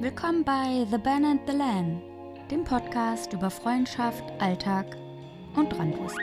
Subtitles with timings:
[0.00, 2.00] Willkommen bei The Ben and the Lan,
[2.50, 4.96] dem Podcast über Freundschaft, Alltag
[5.56, 6.20] und Randwissen.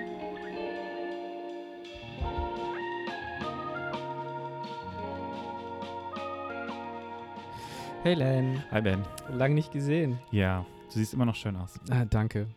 [8.04, 9.04] Hey Len, Hi Ben.
[9.30, 10.20] lang nicht gesehen.
[10.32, 11.78] Ja, du siehst immer noch schön aus.
[11.89, 12.48] Ah, danke.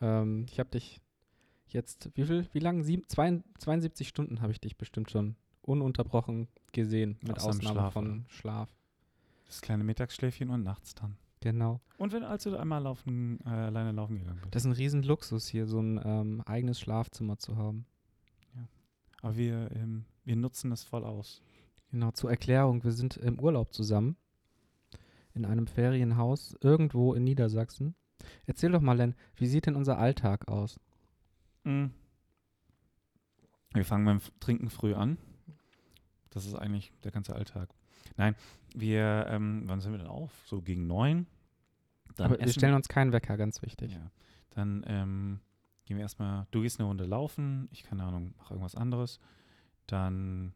[0.00, 1.00] Ähm, ich habe dich
[1.66, 2.84] jetzt, wie viel, wie lang?
[2.84, 7.80] Sieben, zwei, 72 Stunden habe ich dich bestimmt schon ununterbrochen gesehen, mit Außer im Ausnahme
[7.80, 8.24] Schlaf, von oder?
[8.28, 8.74] Schlaf.
[9.48, 11.16] Das kleine Mittagsschläfchen und nachts dann.
[11.40, 11.80] Genau.
[11.96, 14.54] Und wenn als du einmal laufen, äh, alleine laufen gegangen bist.
[14.54, 17.86] Das ist ein Riesenluxus hier, so ein ähm, eigenes Schlafzimmer zu haben.
[19.22, 21.42] Aber wir, ähm, wir nutzen es voll aus.
[21.90, 24.16] Genau, zur Erklärung, wir sind im Urlaub zusammen
[25.34, 27.94] in einem Ferienhaus irgendwo in Niedersachsen.
[28.46, 30.80] Erzähl doch mal, Len, wie sieht denn unser Alltag aus?
[31.64, 31.92] Mhm.
[33.72, 35.18] Wir fangen beim Trinken früh an.
[36.30, 37.70] Das ist eigentlich der ganze Alltag.
[38.16, 38.34] Nein,
[38.74, 40.32] wir, ähm, wann sind wir denn auf?
[40.46, 41.26] So gegen neun.
[42.16, 43.92] Dann Aber wir stellen uns keinen Wecker, ganz wichtig.
[43.92, 44.10] Ja.
[44.50, 45.40] Dann ähm,
[45.84, 49.20] gehen wir erstmal, du gehst eine Runde laufen, ich keine Ahnung, mache irgendwas anderes.
[49.86, 50.52] Dann,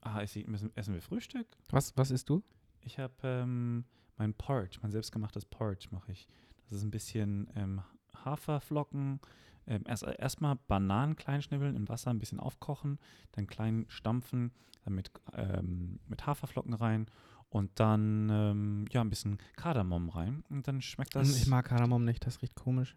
[0.00, 1.46] ah, ich, müssen, essen wir Frühstück.
[1.70, 2.42] Was, was isst du?
[2.80, 3.84] Ich habe ähm,
[4.16, 6.28] mein Porridge, mein selbstgemachtes Porridge mache ich.
[6.64, 7.82] Das ist ein bisschen ähm,
[8.24, 9.20] Haferflocken.
[9.66, 12.98] Ähm, erst erstmal Bananen klein schnibbeln, im Wasser ein bisschen aufkochen,
[13.32, 14.52] dann klein stampfen,
[14.84, 17.06] dann mit, ähm, mit Haferflocken rein
[17.48, 21.36] und dann ähm, ja ein bisschen Kardamom rein und dann schmeckt das.
[21.36, 22.96] ich mag Kardamom nicht, das riecht komisch.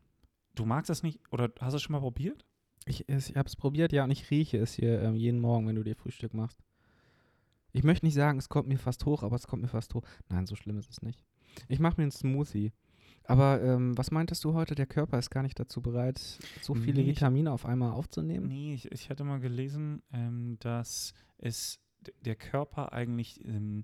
[0.55, 2.45] du magst das nicht oder hast du es schon mal probiert?
[2.85, 5.75] Ich, ich habe es probiert, ja, und ich rieche es hier ähm, jeden Morgen, wenn
[5.75, 6.59] du dir Frühstück machst.
[7.71, 10.03] Ich möchte nicht sagen, es kommt mir fast hoch, aber es kommt mir fast hoch.
[10.29, 11.23] Nein, so schlimm ist es nicht.
[11.67, 12.71] Ich mache mir einen Smoothie.
[13.25, 14.75] Aber ähm, was meintest du heute?
[14.75, 16.19] Der Körper ist gar nicht dazu bereit,
[16.61, 18.47] so viele Nee, Vitamine auf einmal aufzunehmen?
[18.47, 21.79] Nee, ich, ich hatte mal gelesen, ähm, dass es
[22.25, 23.83] der Körper eigentlich ähm,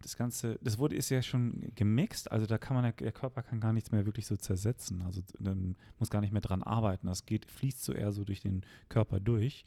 [0.00, 3.60] das Ganze, das wurde ist ja schon gemixt, also da kann man, der Körper kann
[3.60, 7.06] gar nichts mehr wirklich so zersetzen, also dann muss gar nicht mehr dran arbeiten.
[7.06, 9.64] Das geht, fließt so eher so durch den Körper durch.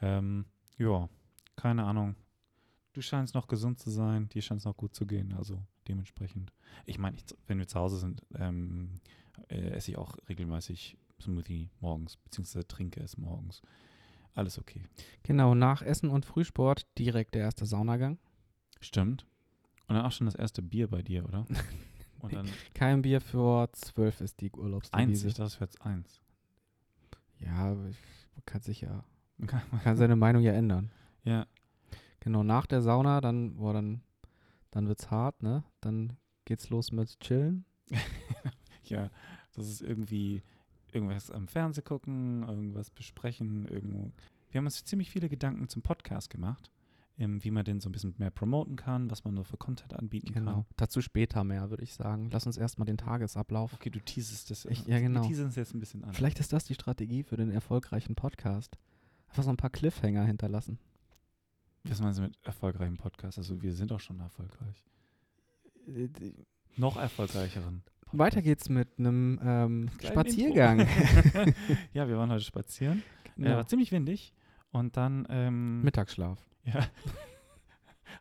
[0.00, 0.46] Ähm,
[0.78, 1.08] ja,
[1.56, 2.14] keine Ahnung.
[2.92, 6.52] Du scheinst noch gesund zu sein, dir scheint es noch gut zu gehen, also dementsprechend.
[6.86, 9.00] Ich meine, wenn wir zu Hause sind, ähm,
[9.48, 13.62] äh, esse ich auch regelmäßig Smoothie morgens, beziehungsweise trinke es morgens.
[14.34, 14.82] Alles okay.
[15.22, 18.18] Genau, nach Essen und Frühsport direkt der erste Saunagang.
[18.80, 19.26] Stimmt.
[19.86, 21.46] Und dann auch schon das erste Bier bei dir, oder?
[22.74, 25.28] Kein Bier für zwölf ist die eins, Urlaubsdevise.
[25.28, 26.20] ich dachte, das wäre jetzt eins.
[27.38, 27.96] Ja, ich,
[28.34, 29.04] man kann sich ja,
[29.36, 30.90] Man kann- man kann seine Meinung ja ändern.
[31.24, 31.46] Ja,
[32.20, 34.00] Genau, nach der Sauna, dann, boah, dann,
[34.74, 35.64] dann wird's hart, ne?
[35.80, 36.14] Dann
[36.44, 37.64] geht's los mit Chillen.
[38.84, 39.10] ja,
[39.54, 40.42] das ist irgendwie
[40.92, 44.10] irgendwas am Fernsehen gucken, irgendwas besprechen, irgendwo.
[44.50, 46.70] Wir haben uns ziemlich viele Gedanken zum Podcast gemacht,
[47.18, 49.94] ähm, wie man den so ein bisschen mehr promoten kann, was man nur für Content
[49.94, 50.52] anbieten Genau.
[50.52, 50.66] kann.
[50.76, 52.28] Dazu später mehr, würde ich sagen.
[52.32, 53.72] Lass uns erstmal den Tagesablauf.
[53.74, 54.64] Okay, du teasest das.
[54.66, 55.22] Ich- ja, genau.
[55.22, 56.12] Wir teasern es jetzt ein bisschen an.
[56.14, 58.76] Vielleicht ist das die Strategie für den erfolgreichen Podcast.
[59.28, 60.78] Einfach so ein paar Cliffhanger hinterlassen.
[61.84, 63.38] Was meinst du mit erfolgreichem Podcast?
[63.38, 64.84] Also wir sind auch schon erfolgreich.
[66.76, 67.82] Noch erfolgreicheren.
[68.12, 70.80] Weiter geht's mit einem ähm, Spaziergang.
[71.92, 73.02] Ja, wir waren heute spazieren.
[73.26, 73.32] Ja.
[73.44, 73.56] Genau.
[73.56, 74.32] war ziemlich windig.
[74.70, 76.38] Und dann, ähm, Mittagsschlaf.
[76.64, 76.86] ja.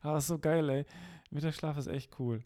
[0.02, 0.85] Aber ist so geil, ey.
[1.31, 2.44] Mittagsschlaf ist echt cool.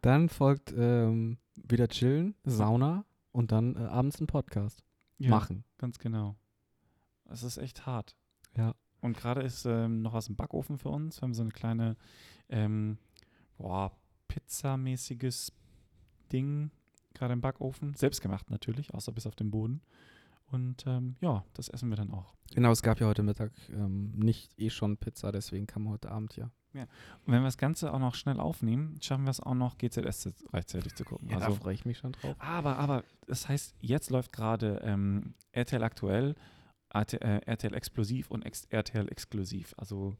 [0.00, 4.82] Dann folgt ähm, wieder Chillen, Sauna und dann äh, abends ein Podcast
[5.18, 5.64] Ja, machen.
[5.78, 6.36] Ganz genau.
[7.28, 8.16] Es ist echt hart.
[9.00, 9.06] Ja.
[9.06, 11.20] Und gerade ist ähm, noch was im Backofen für uns.
[11.20, 11.96] Wir haben so eine kleine,
[12.48, 12.98] ähm,
[13.56, 13.92] boah,
[14.28, 15.52] Pizzamäßiges
[16.32, 16.70] Ding
[17.14, 17.94] gerade im Backofen.
[17.94, 19.82] Selbstgemacht natürlich, außer bis auf den Boden.
[20.46, 22.34] Und ähm, ja, das essen wir dann auch.
[22.54, 26.36] Genau, es gab ja heute Mittag ähm, nicht eh schon Pizza, deswegen kam heute Abend
[26.36, 26.50] ja.
[26.72, 26.88] Und
[27.26, 30.94] wenn wir das Ganze auch noch schnell aufnehmen, schaffen wir es auch noch GZS rechtzeitig
[30.94, 31.28] zu gucken.
[31.28, 32.36] da also, freue ich mich schon drauf.
[32.38, 36.36] aber, aber, das heißt, jetzt läuft gerade ähm, RTL aktuell,
[36.92, 39.74] RTL explosiv und RTL exklusiv.
[39.76, 40.14] Also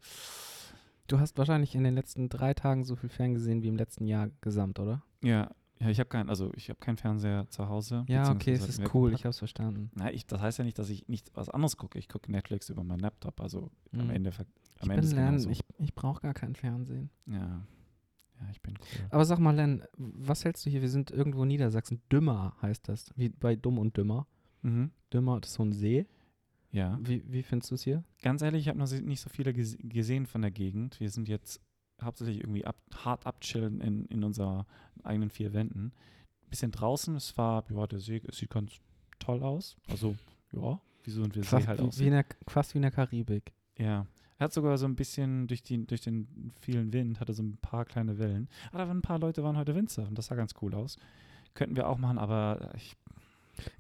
[1.07, 4.29] Du hast wahrscheinlich in den letzten drei Tagen so viel Ferngesehen wie im letzten Jahr
[4.41, 5.03] gesamt, oder?
[5.23, 5.51] ja,
[5.83, 8.05] ja, ich habe kein, also ich habe keinen Fernseher zu Hause.
[8.07, 9.91] Ja, okay, es ist wir cool, ich habe es verstanden.
[9.95, 11.99] Na, ich, das heißt ja nicht, dass ich nicht was anderes gucke.
[11.99, 13.41] Ich gucke Netflix über meinen Laptop.
[13.41, 14.11] Also am Mhm.
[14.11, 14.45] Ende, am
[14.83, 17.09] Ich Ende bin Len, ich, ich brauche gar kein Fernsehen.
[17.27, 17.39] ja.
[17.39, 19.07] ja, ich bin cool.
[19.09, 20.83] Aber sag mal, Len, was hältst du hier?
[20.83, 22.03] Wir sind irgendwo in Niedersachsen.
[22.13, 24.27] Dümmer heißt das, wie bei Dumm und Dümmer.
[24.61, 24.91] Mhm.
[25.15, 26.07] Dümmer, das ist so ein See.
[26.73, 26.99] Ja.
[27.03, 28.05] Wie, wie findest du es hier?
[28.23, 31.01] Ganz ehrlich, ich habe noch nicht so viele ges gesehen von der Gegend.
[31.01, 31.61] Wir sind jetzt
[32.01, 34.65] hauptsächlich irgendwie ab hart abchillen in, in unseren
[35.03, 35.93] eigenen vier Wänden.
[36.49, 38.73] Bisschen draußen, es war, ja, der See es sieht ganz
[39.19, 39.77] toll aus.
[39.89, 40.17] Also,
[40.53, 43.53] ja, wieso und wir See Fast, halt wie in der, fast wie in der Karibik.
[43.79, 44.07] Ja,
[44.39, 47.57] Er hat sogar so ein bisschen durch, die, durch den vielen Wind, hatte so ein
[47.59, 48.49] paar kleine Wellen.
[48.73, 50.97] Aber ein paar Leute, waren heute Winzer und das sah ganz cool aus.
[51.55, 52.97] Könnten wir auch machen, aber ich,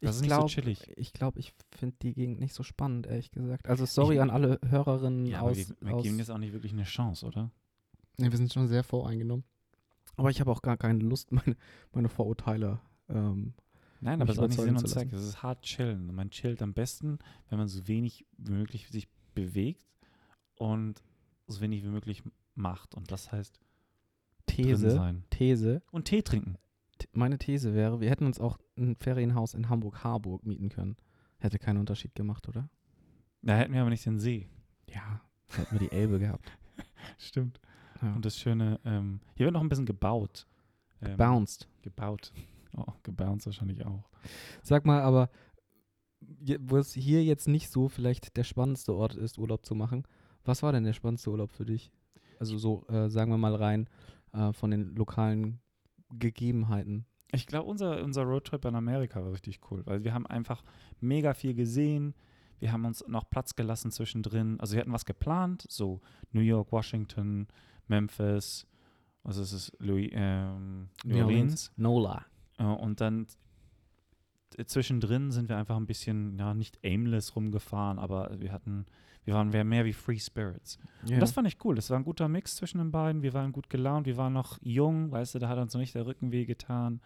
[0.01, 0.93] das ist ich nicht so glaube, chillig.
[0.97, 3.69] ich, glaub, ich finde die Gegend nicht so spannend, ehrlich gesagt.
[3.69, 5.57] Also sorry Ich- an alle Hörerinnen Ja, aber aus.
[5.57, 7.51] wir, wir aus geben jetzt auch nicht wirklich eine Chance, oder?
[8.19, 9.45] nee, wir sind schon sehr voreingenommen.
[10.17, 11.57] Aber ich habe auch gar keine Lust, meine,
[11.93, 12.81] meine Vorurteile.
[13.09, 13.55] Ähm,
[14.03, 15.13] Nein, aber es ist auch nicht Sinn und Zweck.
[15.13, 16.09] Es ist hart chillen.
[16.09, 17.19] Und man chillt am besten,
[17.49, 19.87] wenn man so wenig wie möglich sich bewegt
[20.57, 21.03] und
[21.47, 22.23] so wenig wie möglich
[22.55, 22.95] macht.
[22.95, 23.59] Und das heißt
[24.47, 25.25] drin These, sein.
[25.31, 25.83] These.
[25.91, 26.57] Und Tee trinken.
[27.13, 30.97] Meine These wäre, wir hätten uns auch ein Ferienhaus in Hamburg-Harburg mieten können.
[31.39, 32.69] Hätte keinen Unterschied gemacht, oder?
[33.43, 34.49] Da hätten wir aber nicht den See.
[34.87, 36.51] Ja, hätten wir die Elbe gehabt.
[37.19, 37.61] Stimmt.
[38.03, 38.15] Ja.
[38.15, 40.47] Und das Schöne, ähm, hier wird noch ein bisschen gebaut.
[41.03, 41.69] Ähm, Bounced.
[41.83, 42.33] Gebaut.
[42.77, 44.09] Oh, gebounced wahrscheinlich auch.
[44.63, 45.31] Sag mal, aber
[46.61, 50.05] wo es hier jetzt nicht so vielleicht der spannendste Ort ist, Urlaub zu machen,
[50.45, 51.91] was war denn der spannendste Urlaub für dich?
[52.39, 53.89] Also so, äh, sagen wir mal rein
[54.33, 55.61] äh, von den lokalen
[56.19, 57.07] Gegebenheiten.
[57.33, 60.65] Ich glaube, unser, unser Roadtrip in Amerika war richtig cool, weil wir haben einfach
[61.01, 62.15] mega viel gesehen.
[62.59, 64.59] Wir haben uns noch Platz gelassen zwischendrin.
[64.61, 66.01] Also wir hatten was geplant, so
[66.33, 67.47] New York, Washington,
[67.87, 68.67] Memphis,
[69.23, 71.73] also es ist Louis, ähm, New Orleans.
[71.77, 72.25] Nola.
[72.59, 73.27] Äh, und dann
[74.67, 78.87] zwischendrin sind wir einfach ein bisschen, ja, nicht aimless rumgefahren, aber wir hatten,
[79.25, 80.79] wir waren mehr- wie Free Spirits.
[81.07, 81.15] Ja.
[81.15, 81.75] Und das fand ich cool.
[81.77, 83.23] Das war ein guter Mix zwischen den beiden.
[83.23, 85.95] Wir waren gut gelaunt, wir waren noch jung, weißt du, da hat uns noch nicht
[85.95, 87.01] der Rücken weh getan.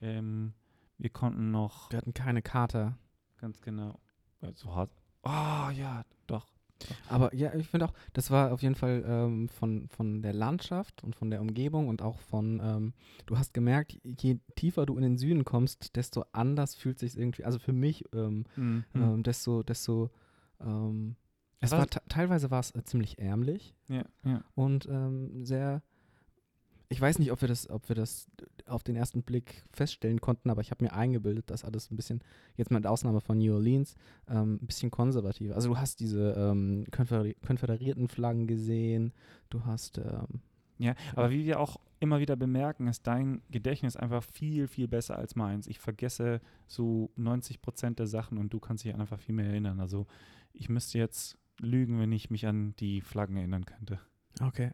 [0.00, 0.52] Ähm,
[0.98, 2.96] wir konnten noch wir hatten keine Kater.
[3.38, 3.98] ganz genau
[4.54, 4.90] so hart.
[5.24, 6.51] Oh ja, doch.
[7.08, 11.02] Aber ja, ich finde auch, das war auf jeden Fall ähm, von, von der Landschaft
[11.04, 12.92] und von der Umgebung und auch von, ähm,
[13.26, 17.44] du hast gemerkt, je tiefer du in den Süden kommst, desto anders fühlt sich irgendwie,
[17.44, 18.84] also für mich, ähm, Mhm.
[18.94, 20.10] ähm, desto, desto,
[20.60, 21.16] ähm,
[21.60, 24.42] es war- war, te- teilweise war es äh, ziemlich ärmlich ja, ja.
[24.54, 25.82] und ähm, sehr,
[26.92, 28.30] ich weiß nicht, ob wir das, ob wir das
[28.66, 32.22] auf den ersten Blick feststellen konnten, aber ich habe mir eingebildet, dass alles ein bisschen,
[32.56, 33.96] jetzt mit Ausnahme von New Orleans,
[34.28, 35.54] ähm, ein bisschen konservativer.
[35.54, 39.12] Also du hast diese ähm, konföderi konföderierten Flaggen gesehen,
[39.50, 40.40] du hast ähm,
[40.78, 45.16] Ja, aber wie wir auch immer wieder bemerken, ist dein Gedächtnis einfach viel, viel besser
[45.16, 45.66] als meins.
[45.66, 49.80] Ich vergesse so 90 Prozent der Sachen und du kannst dich einfach viel mehr erinnern.
[49.80, 50.06] Also
[50.52, 54.00] ich müsste jetzt lügen, wenn ich mich an die Flaggen erinnern könnte.
[54.40, 54.72] Okay.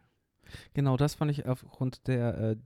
[0.75, 2.57] Genau, das fand ich aufgrund der äh,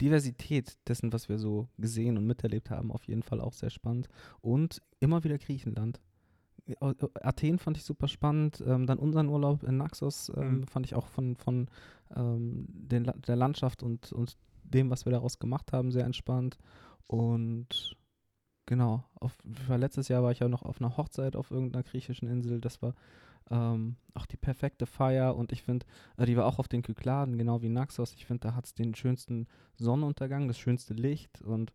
[0.00, 4.08] Diversität dessen, was wir so gesehen und miterlebt haben, auf jeden Fall auch sehr spannend.
[4.40, 6.00] Und immer wieder Griechenland.
[6.80, 8.62] Athen fand ich super spannend.
[8.66, 10.66] Ähm, dann unseren Urlaub in Naxos ähm, Mhm.
[10.66, 11.68] fand ich auch von, von
[12.14, 16.58] ähm, den, der Landschaft und, und dem, was wir daraus gemacht haben, sehr entspannt.
[17.06, 17.96] Und
[18.66, 19.36] genau, auf,
[19.68, 22.60] letztes Jahr war ich ja noch auf einer Hochzeit auf irgendeiner griechischen Insel.
[22.60, 22.94] Das war
[23.50, 25.86] ähm, auch die perfekte Feier und ich finde,
[26.16, 28.14] äh, die war auch auf den Kykladen, genau wie Naxos.
[28.14, 29.46] Ich finde, da hat es den schönsten
[29.76, 31.72] Sonnenuntergang, das schönste Licht und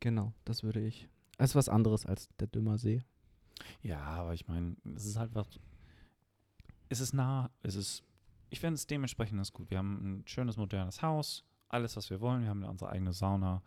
[0.00, 1.08] genau, das würde ich.
[1.38, 3.02] Es ist was anderes als der Dümmer See.
[3.82, 5.48] Ja, aber ich meine, es ist halt was.
[6.88, 8.02] Es ist nah, es ist.
[8.48, 9.70] Ich finde es dementsprechend ist gut.
[9.70, 12.42] Wir haben ein schönes, modernes Haus, alles, was wir wollen.
[12.42, 13.62] Wir haben unsere eigene Sauna.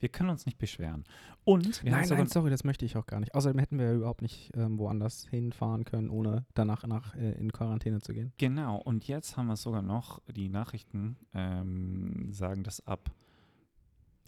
[0.00, 1.04] Wir können uns nicht beschweren.
[1.44, 3.34] Und wir nein, nein, sorry, das möchte ich auch gar nicht.
[3.34, 7.52] Außerdem hätten wir ja überhaupt nicht ähm, woanders hinfahren können, ohne danach nach, äh, in
[7.52, 8.32] Quarantäne zu gehen.
[8.38, 13.10] Genau, und jetzt haben wir sogar noch, die Nachrichten ähm, sagen, dass ab,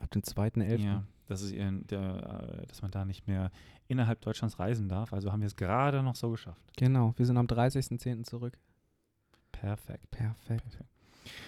[0.00, 0.84] Ab dem 2.11.
[0.84, 3.50] ja, dass, es ihren, der, äh, dass man da nicht mehr
[3.88, 5.12] innerhalb Deutschlands reisen darf.
[5.12, 6.60] Also haben wir es gerade noch so geschafft.
[6.76, 8.24] Genau, wir sind am 30.10.
[8.24, 8.58] zurück.
[9.52, 10.10] Perfekt.
[10.10, 10.78] Perfekt.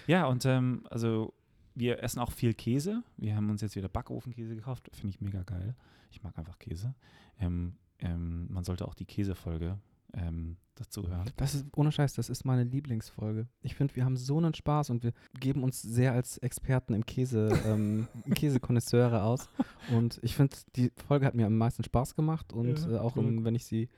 [0.07, 1.35] Ja, und ähm, also
[1.79, 3.03] wir essen auch viel Käse.
[3.17, 4.89] Wir haben uns jetzt wieder Backofenkäse gekauft.
[4.93, 5.75] Finde ich mega geil.
[6.11, 6.95] Ich mag einfach Käse.
[7.39, 9.79] Ähm, ähm, man sollte auch die Käsefolge
[10.15, 11.29] ähm, dazu hören.
[11.37, 13.47] Das ist, ohne Scheiß, das ist meine Lieblingsfolge.
[13.63, 17.05] Ich finde, wir haben so einen Spaß und wir geben uns sehr als Experten im
[17.05, 19.49] Käse, ähm, Käsekonnoisseure aus.
[19.95, 23.17] Und ich finde, die Folge hat mir am meisten Spaß gemacht und Ja, äh, auch
[23.17, 23.25] cool.
[23.27, 23.89] im, wenn ich sie,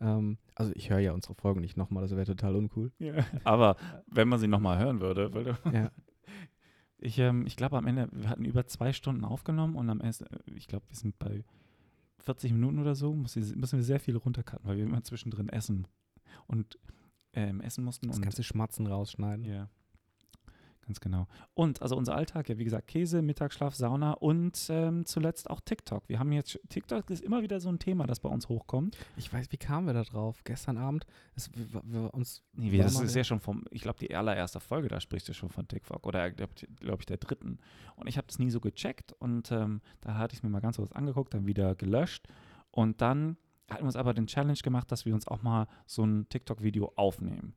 [0.00, 2.90] ähm, also ich höre ja unsere Folgen nicht nochmal, das wäre total uncool.
[3.44, 5.90] Aber wenn man sie nochmal hören würde, würde Ja.
[7.02, 10.26] Ich, ähm, ich glaube, am Ende, wir hatten über zwei Stunden aufgenommen und am Ende,
[10.46, 11.44] ich glaube, wir sind bei
[12.18, 15.86] 40 Minuten oder so, müssen, wir sehr viel runtercutten, weil wir immer zwischendrin essen
[16.46, 16.78] und
[17.32, 18.08] ähm, essen mussten.
[18.08, 19.44] Das und, ganze Schmatzen rausschneiden.
[19.44, 19.70] Ja,
[20.90, 21.28] ganz genau.
[21.54, 26.08] Und also unser Alltag, ja, wie gesagt, Käse, Mittagsschlaf, Sauna und ähm, zuletzt auch TikTok.
[26.08, 28.96] Wir haben jetzt, TikTok ist immer wieder so ein Thema, das bei uns hochkommt.
[29.16, 30.42] Ich weiß, wie kamen wir da drauf?
[30.42, 31.06] Gestern Abend,
[31.36, 34.58] es, wir, wir uns, Nee, war das ist ja schon vom, ich glaube, die allererste
[34.58, 37.58] Folge, da sprichst du schon von TikTok oder glaube glaub ich der dritten.
[37.94, 40.58] Und ich habe das nie so gecheckt und ähm, da hatte ich es mir mal
[40.58, 42.26] ganz kurz angeguckt, dann wieder gelöscht
[42.72, 43.36] und dann
[43.70, 46.92] hatten wir uns aber den Challenge gemacht, dass wir uns auch mal so ein TikTok-Video
[46.96, 47.54] aufnehmen.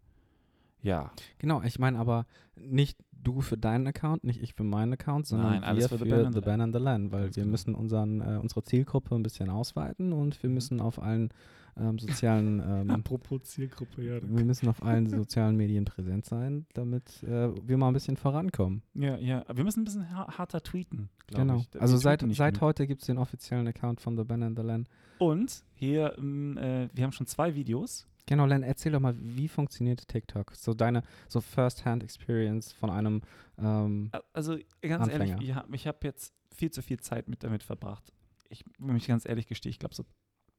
[0.84, 1.12] Ja.
[1.40, 2.26] Genau, ich meine aber
[2.56, 6.06] nicht du für deinen Account, nicht ich für meinen Account, sondern Nein, alles wir für
[6.06, 7.48] für The and The the Ban and the Land, weil wir genau.
[7.52, 11.30] müssen unseren, äh, unsere Zielgruppe ein bisschen ausweiten und wir müssen auf allen
[11.78, 14.20] ähm, sozialen ähm, Apropos Zielgruppe, ja.
[14.22, 18.84] wir müssen auf allen sozialen Medien präsent sein, damit äh, wir mal ein bisschen vorankommen.
[18.94, 19.46] Ja, ja.
[19.52, 21.60] Wir müssen ein bisschen ha- harter tweeten, glaube Genau.
[21.60, 21.74] ich.
[21.74, 24.64] Wir Also seit, seit heute gibt es den offiziellen Account von The Ban and the
[24.66, 24.90] Land.
[25.18, 28.06] Und hier, ähm, äh, wir haben schon zwei Videos.
[28.26, 30.56] Genau, Len, erzähl doch mal, wie funktioniert TikTok?
[30.56, 33.22] So deine so First-Hand-Experience von einem
[33.58, 35.42] ähm, Also ganz Anfänger.
[35.42, 38.14] ehrlich, ich habe jetzt viel zu viel Zeit mit damit verbracht.
[38.50, 40.06] Ich will mich ganz ehrlich gestehen, ich glaube so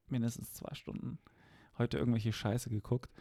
[0.09, 1.17] mindestens zwei Stunden
[1.77, 3.11] heute irgendwelche Scheiße geguckt.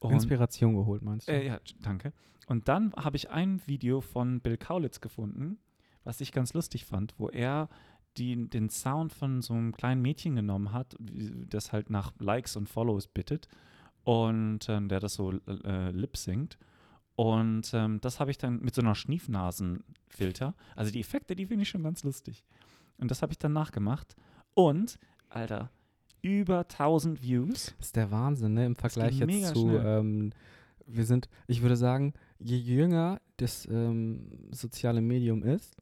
[0.00, 1.32] Und, Inspiration geholt, meinst du?
[1.32, 2.12] äh, ja, danke.
[2.46, 5.58] Und dann habe ich ein Video von Bill Kaulitz gefunden,
[6.02, 7.68] was ich ganz lustig fand, wo er
[8.16, 12.68] die, den Sound von so einem kleinen Mädchen genommen hat, das halt nach Likes und
[12.68, 13.48] Follows bittet
[14.04, 16.58] und ähm, der das so äh, lip singt.
[17.16, 20.54] Und ähm, das habe ich dann mit so einer Schniefnasenfilter.
[20.74, 22.44] Also die Effekte, die finde ich schon ganz lustig.
[22.98, 24.16] Und das habe ich dann nachgemacht.
[24.54, 25.70] Und, Alter,
[26.22, 27.74] über 1000 Views.
[27.78, 28.66] Das ist der Wahnsinn, ne?
[28.66, 30.32] Im Vergleich jetzt zu, ähm,
[30.86, 35.76] wir sind, ich würde sagen, je jünger das ähm, soziale Medium ist,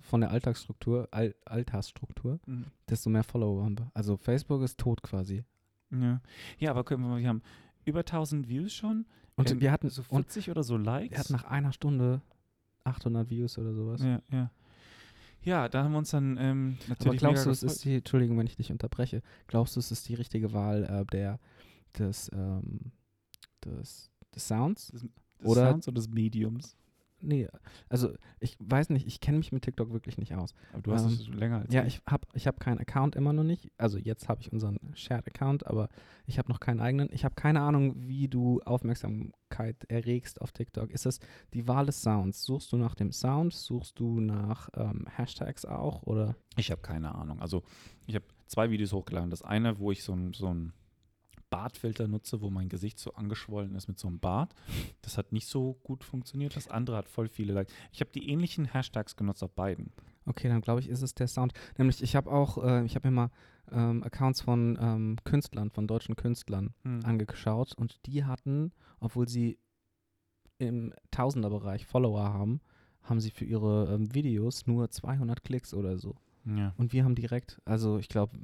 [0.00, 2.40] von der Alltagsstruktur, Al Alltagsstruktur,
[2.88, 3.90] desto mehr Follower haben wir.
[3.94, 5.44] Also Facebook ist tot quasi.
[5.90, 6.20] Ja,
[6.58, 7.42] ja aber gucken wir mal, wir haben
[7.84, 9.06] über 1000 Views schon.
[9.36, 11.12] Und ähm, wir hatten so und 40 oder so Likes.
[11.12, 12.22] er hat nach einer Stunde
[12.84, 14.02] 800 Views oder sowas.
[14.02, 14.50] Ja, ja.
[15.42, 17.20] Ja, da haben wir uns dann ähm, Aber natürlich.
[17.20, 20.14] glaubst du, es ist die, Entschuldigung, wenn ich dich unterbreche, glaubst du, es ist die
[20.14, 21.38] richtige Wahl äh, der,
[21.96, 22.92] des, ähm,
[23.64, 24.88] des, des Sounds?
[24.88, 25.06] des
[25.44, 26.76] oder- Sounds oder des Mediums?
[27.20, 27.48] Nee,
[27.88, 30.54] also ich weiß nicht, ich kenne mich mit TikTok wirklich nicht aus.
[30.72, 33.32] Aber du hast Ähm, es länger als Ja, ich habe ich hab keinen Account immer
[33.32, 33.72] noch nicht.
[33.76, 35.88] Also jetzt habe ich unseren Shared-Account, aber
[36.26, 37.08] ich habe noch keinen eigenen.
[37.12, 40.90] Ich habe keine Ahnung, wie du Aufmerksamkeit erregst auf TikTok.
[40.90, 41.18] Ist das
[41.54, 42.44] die Wahl des Sounds?
[42.44, 43.52] Suchst du nach dem Sound?
[43.52, 46.02] Suchst du nach ähm, Hashtags auch?
[46.04, 46.36] Oder?
[46.56, 47.40] Ich habe keine Ahnung.
[47.40, 47.62] Also
[48.06, 49.30] ich habe zwei Videos hochgeladen.
[49.30, 50.72] Das eine, wo ich so ein, so ein
[51.50, 54.54] Bartfilter nutze, wo mein Gesicht so angeschwollen ist mit so einem Bart.
[55.02, 56.56] Das hat nicht so gut funktioniert.
[56.56, 57.72] Das andere hat voll viele Likes.
[57.92, 59.92] Ich habe die ähnlichen Hashtags genutzt auf beiden.
[60.26, 61.52] Okay, dann glaube ich, ist es der Sound.
[61.78, 63.30] Nämlich, ich habe auch, äh, ich habe mir mal
[63.70, 67.00] ähm, Accounts von ähm, Künstlern, von deutschen Künstlern Hm.
[67.04, 69.58] angeschaut und die hatten, obwohl sie
[70.58, 72.60] im Tausenderbereich Follower haben,
[73.02, 76.16] haben sie für ihre ähm, Videos nur 200 Klicks oder so.
[76.44, 76.74] Ja.
[76.76, 78.38] Und wir haben direkt, also ich glaube,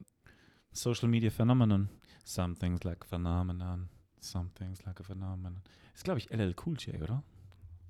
[0.74, 1.88] Social Media Phenomenon.
[2.24, 3.88] Some things like a phenomenon.
[4.20, 5.62] Some things like a phenomenon.
[5.94, 7.22] Ist, glaube ich, LL Cool J, oder?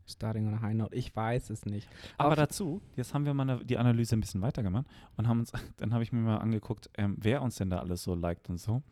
[0.07, 1.89] Starting on a High Note, ich weiß es nicht.
[2.19, 4.87] Aber Auf- dazu, jetzt haben wir mal ne- die Analyse ein bisschen weitergemacht
[5.17, 8.03] und haben uns, dann habe ich mir mal angeguckt, ähm, wer uns denn da alles
[8.03, 8.83] so liked und so.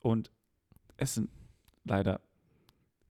[0.00, 0.32] Und
[0.96, 1.30] es sind
[1.84, 2.20] leider,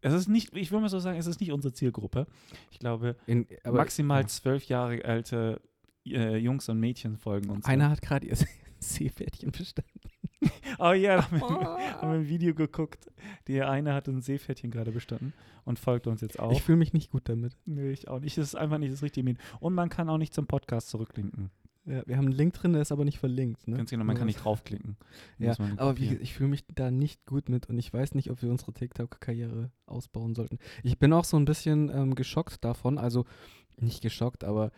[0.03, 2.27] es ist nicht, ich will mal so sagen, es ist nicht unsere Zielgruppe.
[2.71, 4.27] Ich glaube, In, aber, maximal ja.
[4.29, 5.63] zwölf Jahre alte
[6.05, 7.65] äh, Jungs und Mädchen folgen uns.
[7.65, 8.37] Einer hat gerade ihr
[8.81, 10.01] Seepferdchen bestanden.
[10.79, 11.65] Oh ja, da haben wir, Oh.
[11.79, 13.11] haben wir ein Video geguckt.
[13.49, 15.33] Der eine hat ein Seepferdchen gerade bestanden
[15.65, 16.53] und folgt uns jetzt auch.
[16.53, 17.57] Ich fühle mich nicht gut damit.
[17.65, 18.37] nee, ich auch nicht.
[18.37, 19.43] Das ist einfach nicht das richtige Medium.
[19.61, 21.51] Und man kann auch nicht zum Podcast zurücklinken.
[21.87, 23.69] Ja, wir haben einen Link drin, der ist aber nicht verlinkt.
[23.69, 23.77] Ne?
[23.77, 24.97] Ganz genau, man kann nicht draufklicken.
[25.39, 28.43] Ja, aber wie, ich fühle mich da nicht gut mit und ich weiß nicht, ob
[28.43, 30.59] wir unsere TikTok-Karriere ausbauen sollten.
[30.83, 33.25] Ich bin auch so ein bisschen ähm, geschockt davon, also
[33.79, 34.73] nicht geschockt, aber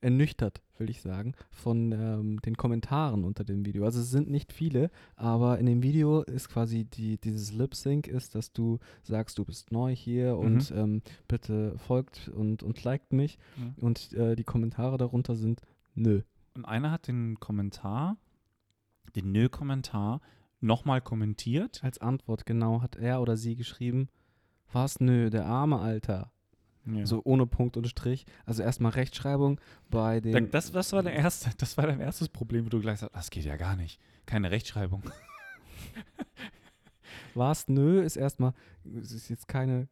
[0.00, 3.84] ernüchtert, will ich sagen, von ähm, den Kommentaren unter dem Video.
[3.84, 8.34] Also es sind nicht viele, aber in dem Video ist quasi die, dieses Lip-Sync ist,
[8.34, 13.38] dass du sagst, du bist neu hier und ähm, bitte folgt und, und liked mich.
[13.56, 13.74] Ja.
[13.76, 15.62] Und äh, die Kommentare darunter sind
[15.94, 16.22] nö.
[16.54, 18.16] Und einer hat den Kommentar,
[19.16, 20.20] den Nö-Kommentar,
[20.60, 21.82] nochmal kommentiert.
[21.82, 24.08] Als Antwort genau hat er oder sie geschrieben,
[24.72, 26.32] was nö, der arme Alter.
[26.94, 27.06] Ja.
[27.06, 28.24] So ohne Punkt und Strich.
[28.46, 30.50] Also erstmal Rechtschreibung bei den.
[30.50, 33.30] das, das, war der erste, das war dein erstes Problem, wo du gleich sagst, das
[33.30, 34.00] geht ja gar nicht.
[34.26, 35.02] Keine Rechtschreibung.
[37.34, 38.52] Was nö ist erstmal,
[39.00, 39.88] es ist jetzt keine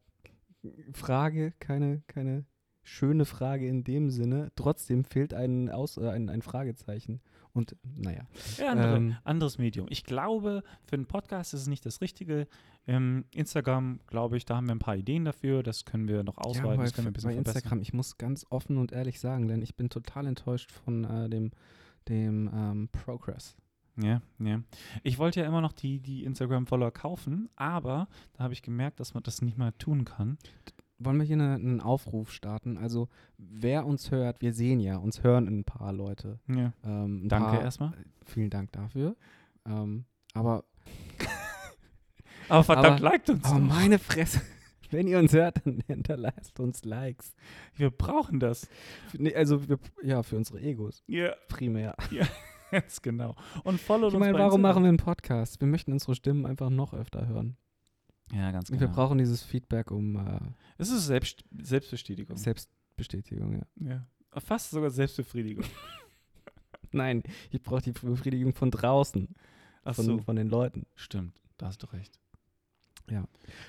[0.93, 2.45] Frage, keine, keine
[2.87, 4.51] schöne Frage in dem Sinne.
[4.55, 7.19] Trotzdem fehlt ein, Aus, äh, ein, ein Fragezeichen.
[7.53, 8.21] Und naja.
[8.57, 9.15] Ja, andere, Ähm.
[9.23, 9.87] anderes Medium.
[9.89, 12.47] Ich glaube, für einen Podcast ist es nicht das Richtige.
[12.85, 15.63] Ähm, Instagram, glaube ich, da haben wir ein paar Ideen dafür.
[15.63, 17.55] Das können wir noch Ja, ausweiten, bei, das können wir ein bisschen bei verbessern.
[17.57, 21.29] Instagram, ich muss ganz offen und ehrlich sagen, denn ich bin total enttäuscht von äh,
[21.29, 21.51] dem,
[22.07, 23.57] dem ähm, Progress.
[23.99, 24.61] Ja, ja.
[25.01, 29.15] Ich wollte ja immer noch die, die Instagram-Follower kaufen, aber da habe ich gemerkt, dass
[29.15, 30.37] man das nicht mal tun kann.
[30.99, 32.77] Wollen wir hier eine, einen Aufruf starten?
[32.77, 36.39] Also, wer uns hört, wir sehen ja, uns hören ein paar Leute.
[36.47, 36.73] Ja.
[36.83, 37.91] Ähm, Danke paar, erstmal.
[38.25, 39.15] Vielen Dank dafür.
[39.67, 40.63] Ähm, aber,
[42.49, 43.45] Aber verdammt, Aber- liked uns.
[43.45, 43.65] aber doch.
[43.67, 44.41] meine Fresse,
[44.89, 47.35] Wenn ihr uns hört, dann hinterlasst uns Likes.
[47.75, 48.69] Wir brauchen das.
[49.17, 51.93] Nee, also, wir, ja, für unsere Egos Ja, primär.
[52.71, 53.35] ganz genau.
[53.65, 54.83] Und follow Ich uns meine, bei warum machen Instagram.
[54.83, 55.59] wir einen Podcast?
[55.59, 57.57] Wir möchten unsere Stimmen einfach noch öfter hören.
[58.33, 58.81] Ja, ganz genau.
[58.81, 60.39] Wir brauchen dieses Feedback um äh,
[60.77, 62.37] Es ist Selbst Selbstbestätigung.
[62.37, 63.65] Selbstbestätigung, ja.
[63.89, 64.39] ja.
[64.39, 65.65] Fast sogar Selbstbefriedigung.
[66.91, 69.35] Nein, ich brauche die Befriedigung von draußen,
[69.83, 70.17] Ach von, so.
[70.19, 70.85] von den Leuten.
[70.95, 72.19] Stimmt, da hast du recht.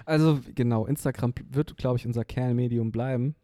[0.05, 3.37] Also genau, Instagram wird, glaube ich, unser Kernmedium bleiben.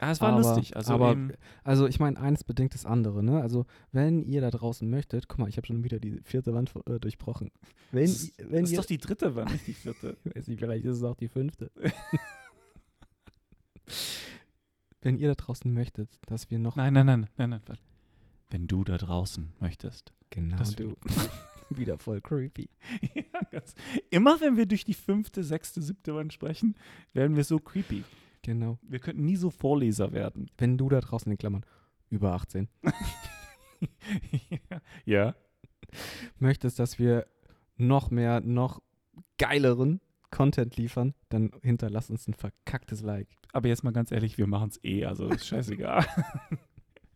[0.00, 0.76] Ah, es war aber, lustig.
[0.76, 1.16] Also aber,
[1.64, 3.22] also ich meine, eines bedingt das andere.
[3.22, 3.40] Ne?
[3.40, 6.72] Also wenn ihr da draußen möchtet, guck mal, ich habe schon wieder die vierte Wand
[6.86, 7.50] äh, durchbrochen.
[7.90, 10.16] Wenn, das ist, wenn das ist ihr, doch die dritte Wand, nicht die vierte.
[10.24, 11.70] ich weiß nicht, vielleicht ist es auch die fünfte.
[15.00, 17.62] wenn ihr da draußen möchtet, dass wir noch nein, nein, nein, nein, nein.
[17.66, 17.82] warte.
[18.50, 20.12] Wenn du da draußen möchtest.
[20.30, 20.96] genau das du
[21.70, 22.70] wieder voll creepy.
[23.14, 23.74] ja, ganz,
[24.10, 26.76] immer wenn wir durch die fünfte, sechste, siebte Wand sprechen,
[27.12, 28.04] werden wir so creepy.
[28.48, 28.78] Genau.
[28.80, 30.50] Wir könnten nie so Vorleser werden.
[30.56, 31.66] Wenn du da draußen in Klammern
[32.08, 32.66] über 18
[35.04, 35.34] ja.
[36.38, 37.26] möchtest, dass wir
[37.76, 38.80] noch mehr, noch
[39.36, 40.00] geileren
[40.30, 43.28] Content liefern, dann hinterlass uns ein verkacktes Like.
[43.52, 46.06] Aber jetzt mal ganz ehrlich, wir machen es eh, also ist scheißegal.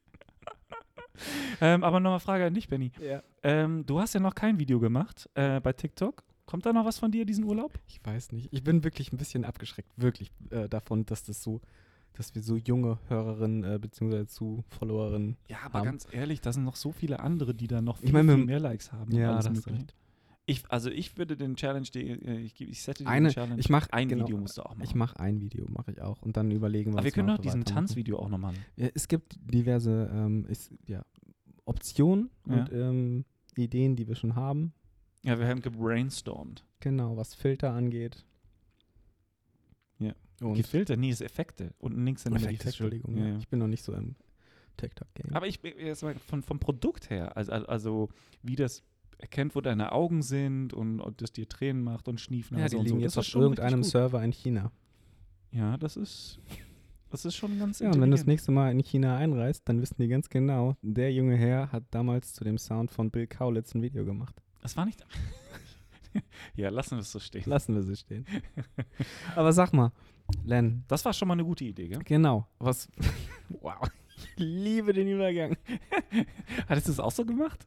[1.62, 2.92] ähm, aber nochmal Frage an dich, Benny.
[3.00, 3.22] Ja.
[3.42, 6.24] Ähm, du hast ja noch kein Video gemacht äh, bei TikTok.
[6.46, 7.78] Kommt da noch was von dir diesen Urlaub?
[7.86, 8.48] Ich weiß nicht.
[8.52, 11.60] Ich bin wirklich ein bisschen abgeschreckt, wirklich äh, davon, dass das so,
[12.14, 15.36] dass wir so junge Hörerinnen äh, beziehungsweise zu Followerinnen.
[15.48, 15.86] Ja, aber Haben.
[15.86, 18.44] ganz ehrlich, da sind noch so viele andere, die da noch Ich viel, mein, viel
[18.46, 19.12] mehr Likes haben.
[19.12, 19.94] Ja, und alles da hast du Mögliche.
[20.44, 23.60] Ich, also ich würde den Challenge, die, äh, ich, ich sette Eine, den Challenge.
[23.60, 24.82] ich mache ein genau, Video musst du auch machen.
[24.82, 27.38] Ich mache ein Video, mache ich auch und dann überlegen wir aber wir können doch
[27.38, 27.64] diesen.
[27.64, 28.58] Tanzvideo auch noch machen.
[28.76, 31.04] Ja, es gibt diverse ähm, ist, ja,
[31.64, 32.54] Optionen Ja.
[32.56, 33.24] und ähm,
[33.56, 34.72] Ideen, die wir schon haben.
[35.22, 36.64] Ja, wir haben gebrainstormt.
[36.80, 38.24] Genau, was Filter angeht.
[39.98, 40.14] Ja.
[40.40, 41.72] Und Gefiltert, nee, ist Effekte.
[41.78, 42.68] Und links sind die Effekte.
[42.68, 43.16] Entschuldigung.
[43.16, 43.36] Ja.
[43.38, 44.16] Ich bin noch nicht so im
[44.76, 45.34] TikTok-Game.
[45.34, 48.08] Aber ich bin jetzt mal von, vom Produkt her, also, also
[48.42, 48.82] wie das
[49.18, 52.58] erkennt, wo deine Augen sind und ob das dir Tränen macht und Schniefen.
[52.58, 52.98] ja, die liegen so.
[52.98, 53.84] jetzt auf irgendeinem.
[53.84, 54.72] Server in China.
[55.52, 56.40] Ja, das ist,
[57.10, 59.80] das ist schon ganz Ja, und wenn du das nächste Mal in China einreist, dann
[59.80, 63.74] wissen die ganz genau, der junge Herr hat damals zu dem Sound von Bill Kaulitz
[63.74, 64.42] ein Video gemacht.
[64.62, 65.04] Das war nicht.
[66.54, 67.42] ja, lassen wir es so stehen.
[67.46, 68.24] Lassen wir sie stehen.
[69.36, 69.92] Aber sag mal,
[70.44, 72.00] Len, Das war schon mal eine gute Idee, gell?
[72.04, 72.88] genau, was.
[73.60, 75.56] wow, ich liebe den Übergang.
[76.68, 77.66] Hattest du das auch so gemacht?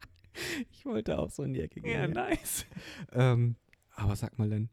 [0.71, 2.11] Ich wollte auch so in die Ecke gehen.
[2.11, 2.65] nice.
[3.11, 3.55] Ähm,
[3.95, 4.69] aber sag mal, Len,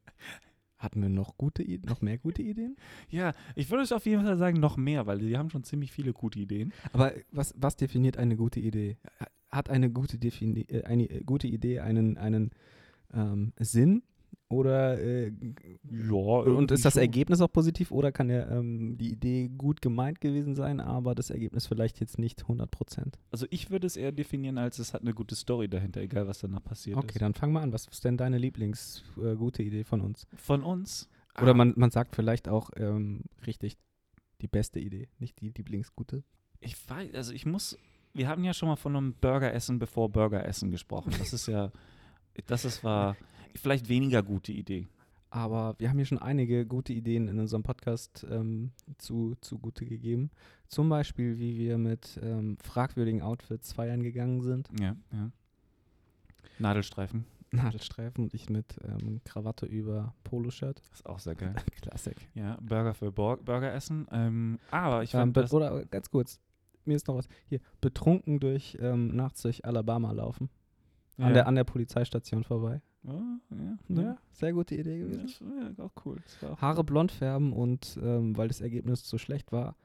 [0.78, 2.76] hatten wir noch gute, I noch mehr gute Ideen?
[3.08, 5.92] Ja, ich würde euch auf jeden Fall sagen, noch mehr, weil die haben schon ziemlich
[5.92, 6.72] viele gute Ideen.
[6.92, 8.96] Aber was, was definiert eine gute Idee?
[9.52, 12.50] Hat eine gute, Defini äh, eine äh, gute Idee einen, einen
[13.12, 14.02] ähm, Sinn?
[14.48, 15.32] Oder äh,
[15.90, 20.20] Ja, und ist das Ergebnis auch positiv oder kann ja, ähm, die Idee gut gemeint
[20.20, 23.18] gewesen sein, aber das Ergebnis vielleicht jetzt nicht 100 Prozent?
[23.30, 26.40] Also ich würde es eher definieren, als es hat eine gute Story dahinter, egal was
[26.40, 27.22] danach passiert Okay, ist.
[27.22, 27.72] dann fang mal an.
[27.72, 30.26] Was ist denn deine Lieblings äh, Idee von uns?
[30.36, 31.08] Von uns.
[31.40, 33.78] Oder Ah, man, man sagt vielleicht auch ähm, richtig
[34.42, 36.24] die beste Idee, nicht die Lieblingsgute.
[36.60, 37.78] Ich weiß, also ich muss,
[38.14, 41.14] wir haben ja schon mal von einem Burger essen bevor Burger essen gesprochen.
[41.18, 41.70] Das ist ja,
[42.46, 43.16] das ist war
[43.54, 44.88] vielleicht weniger gute Idee.
[45.30, 50.30] Aber wir haben hier schon einige gute Ideen in unserem Podcast ähm, zu, zugute gegeben.
[50.68, 54.68] Zum Beispiel, wie wir mit ähm, fragwürdigen Outfits feiern gegangen sind.
[54.78, 55.30] Ja, ja.
[56.58, 60.80] Nadelstreifen, Nadelstreifen und ich mit ähm, Krawatte über Poloshirt.
[60.90, 61.54] das ist auch sehr geil.
[61.80, 62.16] Klassik.
[62.34, 64.06] Ja, Burger für Bor Burger essen.
[64.12, 66.40] Ähm, aber ich Ähm, fand oder ganz kurz,
[66.86, 67.28] mir ist noch was.
[67.46, 70.50] Hier, betrunken durch, ähm, nachts durch Alabama laufen.
[71.18, 71.26] ja.
[71.26, 72.80] An, der, an der Polizeistation vorbei.
[73.04, 73.12] ja,
[73.50, 74.16] ja, Ja, ja.
[74.32, 75.28] sehr gute Idee gewesen.
[75.76, 76.18] ja auch cool.
[76.50, 79.76] Auch Haare blond färben und ähm, weil das Ergebnis so schlecht war,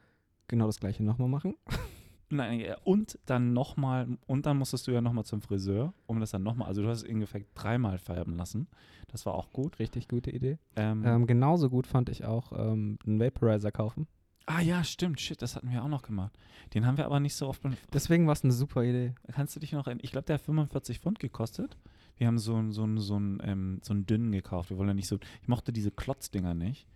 [0.47, 1.55] genau das gleiche nochmal machen.
[2.29, 6.43] Nein, und dann nochmal, und dann musstest du ja nochmal zum Friseur, um das dann
[6.43, 8.67] nochmal, also du hast es im Endeffekt dreimal färben lassen.
[9.07, 9.79] Das war auch gut.
[9.79, 10.57] Richtig gute Idee.
[10.75, 14.07] Ähm, Ähm, genauso gut fand ich auch ähm, einen Vaporizer kaufen.
[14.47, 16.35] Ah ja, stimmt, shit, das hatten wir auch noch gemacht.
[16.73, 17.61] Den haben wir aber nicht so oft.
[17.93, 19.13] Deswegen war es eine super Idee.
[19.31, 20.01] Kannst du dich noch erinnern?
[20.03, 21.77] Ich glaube, der hat 45 Pfund gekostet.
[22.17, 24.71] Wir haben so einen so einen- so ähm, so einen dünnen gekauft.
[24.71, 26.87] Wir wollen ja nicht so, ich mochte diese Klotzdinger nicht.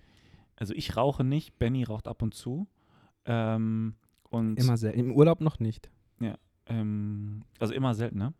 [0.56, 2.68] Also ich rauche nicht, Benny raucht ab und zu.
[3.26, 3.96] Ähm,
[4.30, 5.00] und Immer selten.
[5.00, 5.90] Im Urlaub noch nicht.
[6.68, 8.34] Ähm, also immer seltener.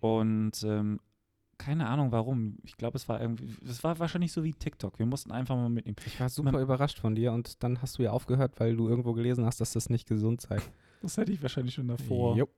[0.00, 1.00] Und ähm,
[1.64, 2.58] keine Ahnung warum.
[2.62, 4.98] Ich glaube, es war irgendwie, es war wahrscheinlich so wie TikTok.
[4.98, 5.96] Wir mussten einfach mal mitnehmen.
[6.06, 8.88] Ich war super Man- überrascht von dir und dann hast du ja aufgehört, weil du
[8.88, 10.58] irgendwo gelesen hast, dass das nicht gesund sei.
[11.02, 12.34] Das hätte ich wahrscheinlich schon davor.
[12.34, 12.48] Jo.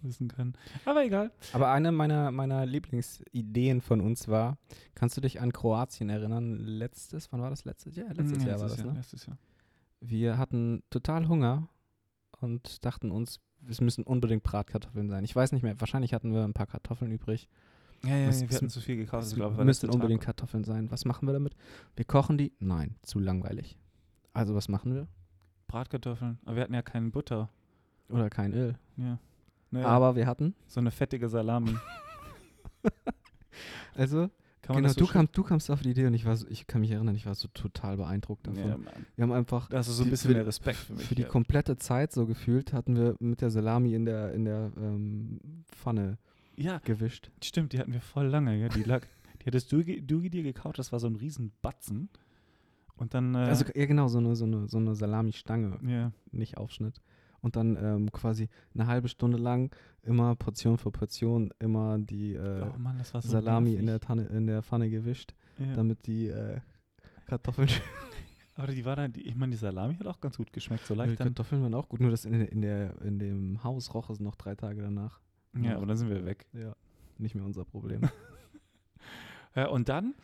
[0.00, 0.54] wissen können.
[0.86, 1.30] Aber egal.
[1.52, 4.56] Aber eine meiner, meiner Lieblingsideen von uns war,
[4.94, 6.54] kannst du dich an Kroatien erinnern?
[6.56, 8.08] Letztes, wann war das letztes Jahr?
[8.14, 8.92] Letztes Ja, Jahr war das, Jahr, ne?
[8.94, 9.36] letztes Jahr.
[10.00, 11.68] Wir hatten total Hunger
[12.40, 15.22] und dachten uns, es müssen unbedingt Bratkartoffeln sein.
[15.24, 17.48] Ich weiß nicht mehr, wahrscheinlich hatten wir ein paar Kartoffeln übrig.
[18.04, 19.26] Ja, ja, wir hatten zu viel gekauft.
[19.26, 20.22] Es müssen letzter unbedingt.
[20.22, 20.90] Kartoffeln sein.
[20.90, 21.54] Was machen wir damit?
[21.96, 22.52] Wir kochen die?
[22.58, 23.78] Nein, zu langweilig.
[24.32, 25.06] Also was machen wir?
[25.66, 26.38] Bratkartoffeln.
[26.44, 27.50] Aber wir hatten ja keine Butter.
[28.08, 28.76] Oder kein Öl.
[28.96, 29.18] Ja.
[29.70, 31.76] Naja, Aber wir hatten, so eine fettige Salami.
[33.94, 34.30] also
[34.62, 36.66] genau, das so du, kam, du kamst auf die Idee und ich war so, ich
[36.66, 38.68] kann mich erinnern, ich war so total beeindruckt davon.
[38.68, 38.78] Ja.
[39.16, 41.06] Wir haben einfach Da hast du so ein bisschen für- mehr Respekt für mich.
[41.06, 41.28] für die ja.
[41.28, 46.18] komplette Zeit so gefühlt, hatten wir mit der Salami in der, in der ähm, Pfanne
[46.60, 47.30] ja, gewischt.
[47.42, 48.56] stimmt, die hatten wir voll lange.
[48.58, 48.68] Ja.
[48.68, 49.02] Die, lag,
[49.40, 52.08] die hattest du, du dir gekauft, das war so ein riesen Batzen.
[52.96, 56.58] Und dann, äh, Also ja genau, so eine, so eine, so eine Salami-Stange, ja, nicht
[56.58, 57.00] Aufschnitt.
[57.40, 62.62] Und dann ähm, quasi eine halbe Stunde lang immer Portion für Portion immer die äh,
[62.62, 63.98] oh Mann, so Salami in der.
[63.98, 65.72] Tanne, in der Pfanne gewischt, ja.
[65.72, 66.60] damit die äh,
[67.26, 67.68] Kartoffeln
[68.56, 70.92] Aber die war dann, die, ich meine, die Salami hat auch ganz gut geschmeckt, so
[70.92, 71.28] Die leicht dann.
[71.28, 74.36] Kartoffeln waren auch gut, nur das in, in, der, in dem Haus roch es noch
[74.36, 75.20] drei Tage danach.
[75.54, 76.46] Ja, aber dann sind wir weg.
[76.52, 76.74] Ja,
[77.18, 78.02] nicht mehr unser Problem.
[79.56, 80.14] Ja, und dann,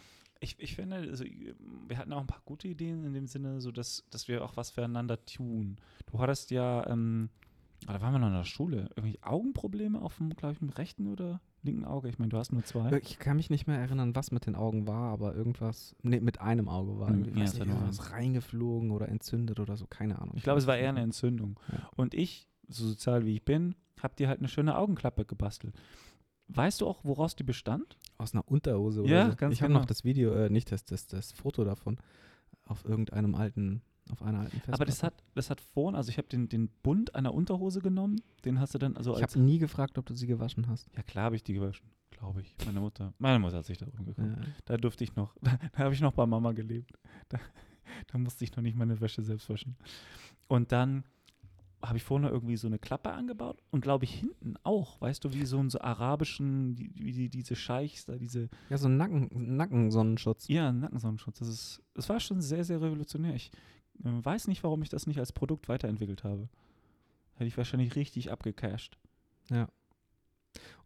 [0.40, 3.72] ich, ich finde, also, wir hatten auch ein paar gute Ideen in dem Sinne, so
[3.72, 5.78] dass, dass wir auch was füreinander tun.
[6.10, 7.30] Du hattest ja, ähm,
[7.86, 10.68] ah, da waren wir noch in der Schule, irgendwie Augenprobleme auf dem, glaube ich, dem
[10.68, 12.08] rechten oder linken Auge.
[12.08, 12.92] Ich meine, du hast nur zwei.
[12.98, 16.40] ich kann mich nicht mehr erinnern, was mit den Augen war, aber irgendwas, nee, mit
[16.40, 20.20] einem Auge war Hm, irgendwie, ja, weiß nicht, irgendwas reingeflogen oder entzündet oder so, keine
[20.20, 20.34] Ahnung.
[20.36, 21.00] Ich glaube, es war eher eine.
[21.00, 21.58] Entzündung.
[21.72, 21.90] Ja.
[21.96, 25.74] Und ich, so sozial wie ich bin, habe dir halt eine schöne Augenklappe gebastelt.
[26.48, 27.96] Weißt du auch, woraus die bestand?
[28.18, 29.36] Aus einer Unterhose oder Ja, so.
[29.36, 29.80] ganz Ich habe genau.
[29.80, 31.98] noch das Video, äh, nicht das, das, das Foto davon,
[32.64, 34.74] auf irgendeinem alten, auf einer alten Festplatte.
[34.74, 38.20] Aber das hat, das hat vorn, also ich habe den, den Bund einer Unterhose genommen,
[38.44, 39.34] den hast du dann also ich als.
[39.34, 40.86] habe nie gefragt, ob du sie gewaschen hast.
[40.96, 42.54] Ja, klar habe ich die gewaschen, glaube ich.
[42.64, 43.12] Meine Mutter.
[43.18, 44.44] Meine Mutter hat sich darum gekümmert.
[44.46, 44.52] Ja.
[44.66, 46.92] Da durfte ich noch, da, da habe ich noch bei Mama gelebt.
[47.28, 47.40] Da,
[48.12, 49.76] da musste ich noch nicht meine Wäsche selbst waschen.
[50.46, 51.02] Und dann
[51.82, 55.32] habe ich vorne irgendwie so eine Klappe angebaut und glaube ich hinten auch, weißt du,
[55.32, 59.56] wie so einen so arabischen, wie die, diese Scheichs da, diese, ja, so ein Nacken,
[59.56, 60.48] Nackensonnenschutz.
[60.48, 61.38] ja, Nackensonnenschutz.
[61.38, 63.34] Das ist, das war schon sehr, sehr revolutionär.
[63.34, 63.50] Ich
[64.04, 66.48] äh, weiß nicht, warum ich das nicht als Produkt weiterentwickelt habe.
[67.34, 68.98] Hätte ich wahrscheinlich richtig abgecasht.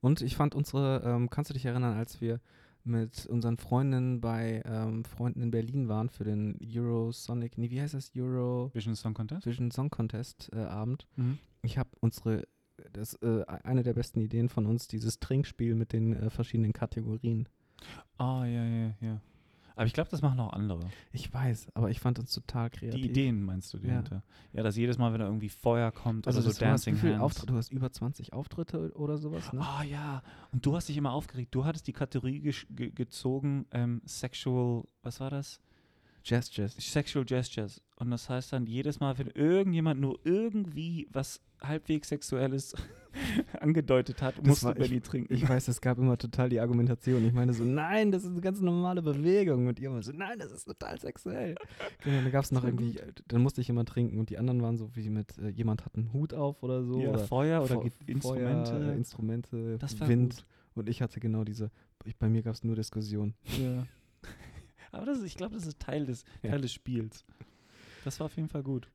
[0.01, 2.41] Und ich fand unsere, ähm, kannst du dich erinnern, als wir
[2.85, 7.95] mit unseren Freundinnen bei ähm, Freunden in Berlin waren für den Eurosonic, nee, wie heißt
[7.95, 9.47] das, Euro Vision Song Contest?
[9.47, 11.07] Vision Song Contest äh, Abend.
[11.17, 11.39] Mhm.
[11.63, 12.47] Ich habe unsere,
[12.93, 17.49] das äh, eine der besten Ideen von uns, dieses Trinkspiel mit den äh, verschiedenen Kategorien.
[18.19, 19.21] Ah, ja, ja, ja.
[19.81, 20.81] Aber ich glaube, das machen auch andere.
[21.11, 23.01] Ich weiß, aber ich fand uns total kreativ.
[23.01, 23.95] Die Ideen meinst du, die Ja.
[23.95, 24.23] hinter.
[24.53, 26.97] Ja, dass jedes Mal, wenn da irgendwie Feuer kommt Also oder so du hast, Dancing
[26.97, 27.23] wie viel Hands.
[27.23, 29.61] Auftritte, du hast über 20 Auftritte oder sowas, ne?
[29.63, 31.55] Ah ja, und du hast dich immer aufgeregt.
[31.55, 35.63] Du hattest die Kategorie ge gezogen, ähm, Sexual, was war das?
[36.23, 36.75] Gestures.
[36.79, 37.81] Sexual Gestures.
[37.97, 42.75] Und das heißt dann, jedes Mal, wenn irgendjemand nur irgendwie was halbwegs Sexuelles
[43.61, 45.33] angedeutet hat, musst war- du Benny trinken.
[45.35, 47.25] Ich weiß, es gab immer total die Argumentation.
[47.27, 49.67] Ich meine so, nein, das ist eine ganz normale Bewegung.
[49.67, 51.55] Und ihr so, nein, das ist total sexuell.
[52.03, 54.19] Genau, dann gab es noch irgendwie, äh, dann musste ich immer trinken.
[54.19, 57.01] Und die anderen waren so wie mit, äh, jemand hat einen Hut auf oder so.
[57.01, 58.71] ja, oder Feuer oder Instrumente.
[58.73, 60.37] Feuer, Instrumente, Das war Wind.
[60.37, 60.45] gut.
[60.77, 61.71] Und ich hatte genau diese,
[62.05, 63.35] ich, bei mir gab es nur Diskussion.
[63.61, 63.87] Ja.
[64.93, 66.51] Aber das ist, ich glaube, das ist Teil des, Ja.
[66.51, 67.25] Teil des Spiels.
[68.05, 68.89] Das war auf jeden Fall gut.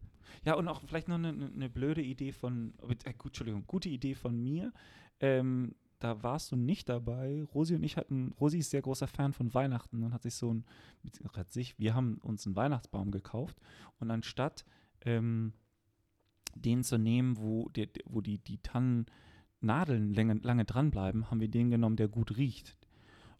[0.43, 2.73] Ja, und auch vielleicht noch eine, eine blöde Idee von,
[3.05, 4.73] äh, gut, Entschuldigung, gute Idee von mir.
[5.19, 7.43] Ähm, da warst du nicht dabei.
[7.53, 10.53] Rosi und ich hatten, Rosi ist sehr großer Fan von Weihnachten und hat sich so
[10.53, 10.65] ein,
[11.35, 13.57] hat sich, wir haben uns einen Weihnachtsbaum gekauft
[13.99, 14.65] und anstatt
[15.01, 15.53] ähm,
[16.55, 21.47] den zu nehmen, wo, der, der- wo die, die Tannennadeln lange, lange dranbleiben, haben wir
[21.49, 22.75] den genommen, der gut riecht.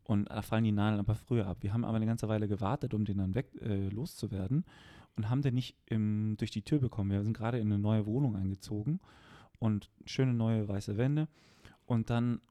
[0.05, 1.57] Und da fallen die Nadeln aber früher ab.
[1.61, 4.63] Wir haben aber eine ganze Weile gewartet, um den dann weg äh, loszuwerden
[5.15, 7.09] und haben den nicht im, durch die Tür bekommen.
[7.09, 8.99] Wir sind gerade in eine neue Wohnung eingezogen
[9.59, 11.27] und schöne neue weiße Wände.
[11.85, 12.41] Und dann,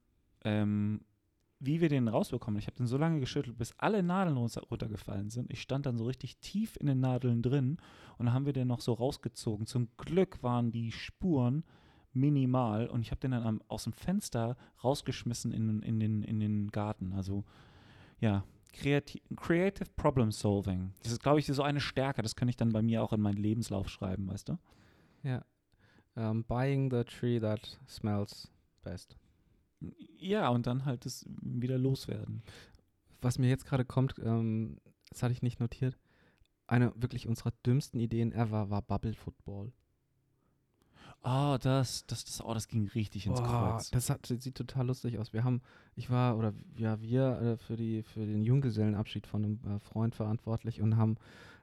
[0.42, 1.02] ähm,
[1.60, 5.30] wie wir den rausbekommen, ich habe den so lange geschüttelt, bis alle Nadeln runter, runtergefallen
[5.30, 5.52] sind.
[5.52, 7.78] Ich stand dann so richtig tief in den Nadeln drin
[8.18, 9.66] und dann haben wir den noch so rausgezogen.
[9.66, 11.64] Zum Glück waren die Spuren
[12.14, 16.40] minimal und ich habe den dann am, aus dem Fenster rausgeschmissen in, in, den, in
[16.40, 17.12] den Garten.
[17.12, 17.44] Also
[18.20, 20.92] ja, Kreati Creative Problem Solving.
[21.02, 22.22] Das ist, glaube ich, so eine Stärke.
[22.22, 24.58] Das kann ich dann bei mir auch in meinen Lebenslauf schreiben, weißt du?
[25.22, 25.44] Ja.
[26.16, 28.50] Ähm, buying the tree that smells
[28.82, 29.16] best.
[30.18, 32.42] Ja, und dann halt das wieder loswerden.
[33.20, 34.78] Was mir jetzt gerade kommt, ähm,
[35.10, 35.96] das hatte ich nicht notiert.
[36.66, 39.72] Eine wirklich unserer dümmsten Ideen ever war Bubble Football.
[41.26, 43.90] Oh, das, das, das, oh, das ging richtig ins Boah, Kreuz.
[43.90, 45.32] das, hat, das sieht total lustig aus.
[45.32, 45.62] Wir haben,
[45.96, 50.14] ich war, oder ja, wir äh, für, die, für den Junggesellenabschied von einem äh, Freund
[50.14, 51.16] verantwortlich und haben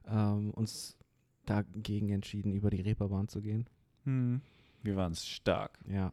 [0.07, 0.97] ähm, uns
[1.45, 3.67] dagegen entschieden, über die Reeperbahn zu gehen.
[4.05, 4.41] Hm.
[4.81, 5.77] Wir waren stark.
[5.87, 6.11] Ja.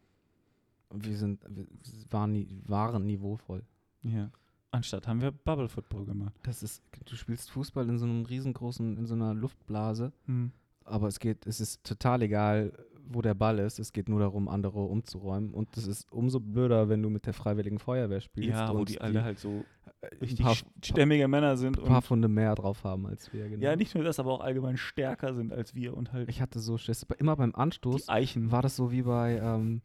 [0.90, 1.66] Und wir sind, wir
[2.10, 3.62] waren, waren niveauvoll.
[4.02, 4.30] Ja.
[4.70, 6.34] Anstatt haben wir Bubble Football gemacht.
[6.42, 10.52] Das ist, du spielst Fußball in so einem riesengroßen, in so einer Luftblase, Hm.
[10.84, 12.72] aber es geht, es ist total egal,
[13.08, 13.78] wo der Ball ist.
[13.78, 15.52] Es geht nur darum, andere umzuräumen.
[15.52, 18.50] Und das ist umso blöder, wenn du mit der Freiwilligen Feuerwehr spielst.
[18.50, 19.64] Ja, wo und die alle halt so
[20.00, 23.48] äh, richtig paar, stämmige Männer sind ein paar und Funde mehr drauf haben als wir.
[23.48, 23.62] Genau.
[23.62, 26.60] ja, nicht nur das, aber auch allgemein stärker sind als wir und halt Ich hatte
[26.60, 27.06] so Schiss.
[27.18, 28.52] Immer beim Anstoß die Eichen.
[28.52, 29.82] war das so wie bei, ähm,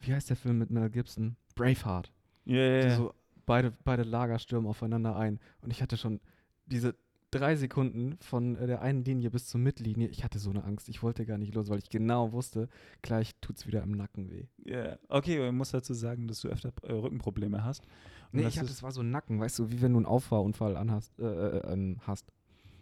[0.00, 1.36] wie heißt der Film mit Mel Gibson?
[1.54, 2.12] Braveheart.
[2.44, 2.96] Ja, ja.
[2.96, 3.14] So
[3.46, 5.38] beide, beide Lager stürmen aufeinander ein.
[5.62, 6.20] Und ich hatte schon
[6.66, 6.94] diese
[7.34, 10.08] drei Sekunden von äh, der einen Linie bis zur Mittellinie.
[10.08, 10.88] Ich hatte so eine Angst.
[10.88, 12.68] Ich wollte gar nicht los, weil ich genau wusste,
[13.02, 14.46] gleich tut es wieder im Nacken weh.
[14.64, 17.82] Ja, okay, aber ich muss dazu sagen, dass du öfter äh, Rückenprobleme hast.
[18.32, 19.98] Und Nee, das ich hatte, das war so ein Nacken, weißt du, wie wenn du
[19.98, 22.32] einen Auffahrunfall anhast, äh, äh, ähm, hast.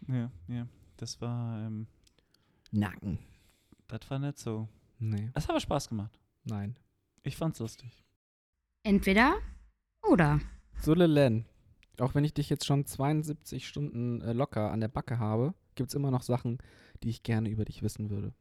[0.08, 0.66] Ja, ja.
[0.96, 1.86] Das war, ähm,
[2.70, 3.18] Nacken.
[3.88, 4.68] das war nicht so.
[4.98, 6.18] Nee, Es hat aber Spaß gemacht.
[6.44, 6.76] nein.
[7.24, 8.04] Ich fand's lustig.
[8.82, 9.34] Entweder
[10.10, 10.40] oder.
[10.80, 11.44] So, Len,
[12.00, 15.90] auch wenn ich dich jetzt schon 72 Stunden äh, locker an der Backe habe, gibt
[15.90, 16.58] es immer noch Sachen,
[17.02, 18.32] die ich gerne über dich wissen würde.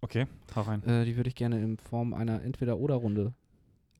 [0.00, 0.82] Okay, hau rein.
[0.84, 3.34] Äh, die würde ich gerne in Form einer Entweder-Oder-Runde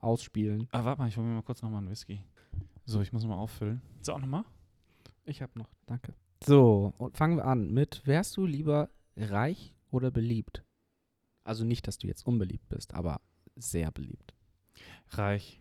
[0.00, 0.68] ausspielen.
[0.70, 2.22] Ah, warte mal, ich hole mir mal kurz nochmal einen Whisky.
[2.84, 3.82] So, ich muss mal auffüllen.
[4.00, 4.44] So, auch nochmal?
[5.24, 6.14] Ich habe noch, danke.
[6.44, 10.64] So, und fangen wir an mit, wärst du lieber reich oder beliebt?
[11.44, 13.20] Also nicht, dass du jetzt unbeliebt bist, aber
[13.56, 14.34] sehr beliebt.
[15.10, 15.60] Reich.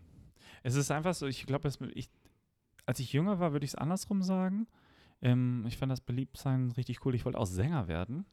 [0.62, 2.08] Es ist einfach so, ich glaube, ich,
[2.88, 4.66] als ich jünger war, würde ich es andersrum sagen.
[5.20, 7.14] Ähm, ich fand das Beliebtsein richtig cool.
[7.14, 8.24] Ich wollte auch Sänger werden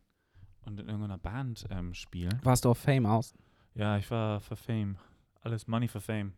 [0.66, 2.40] und in irgendeiner Band ähm, spielen.
[2.42, 3.34] Warst du auf Fame aus?
[3.74, 4.98] Ja, ich war für Fame.
[5.42, 6.32] Alles Money for Fame.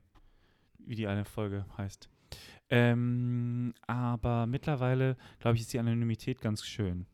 [0.79, 2.09] Wie die eine Folge heißt.
[2.71, 7.05] Ähm, aber mittlerweile, glaube ich, ist die Anonymität ganz schön.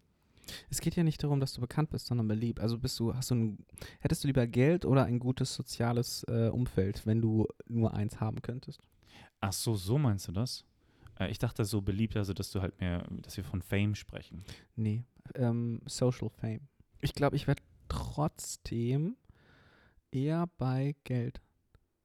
[0.70, 2.62] Es geht ja nicht darum, dass du bekannt bist, sondern beliebt.
[2.62, 3.66] Also bist du, hast du ein,
[4.00, 8.42] hättest du lieber Geld oder ein gutes soziales äh, Umfeld, wenn du nur eins haben
[8.42, 8.80] könntest?
[9.42, 10.66] Ach so, so meinst du das?
[11.20, 14.44] Äh, ich dachte so beliebt, also dass du halt mehr, dass wir von Fame sprechen.
[14.76, 15.04] Nee,
[15.36, 16.68] ähm, Social Fame.
[17.02, 19.18] Ich glaube, ich werde trotzdem
[20.12, 21.42] eher bei Geld.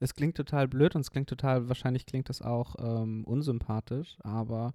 [0.01, 4.75] Es klingt total blöd und es klingt total, wahrscheinlich klingt das auch ähm, unsympathisch, aber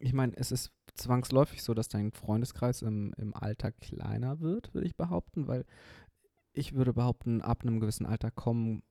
[0.00, 4.86] ich meine, es ist zwangsläufig so, dass dein Freundeskreis im, im Alter kleiner wird, würde
[4.86, 5.64] ich behaupten, weil
[6.52, 8.82] ich würde behaupten, ab einem gewissen Alter kommen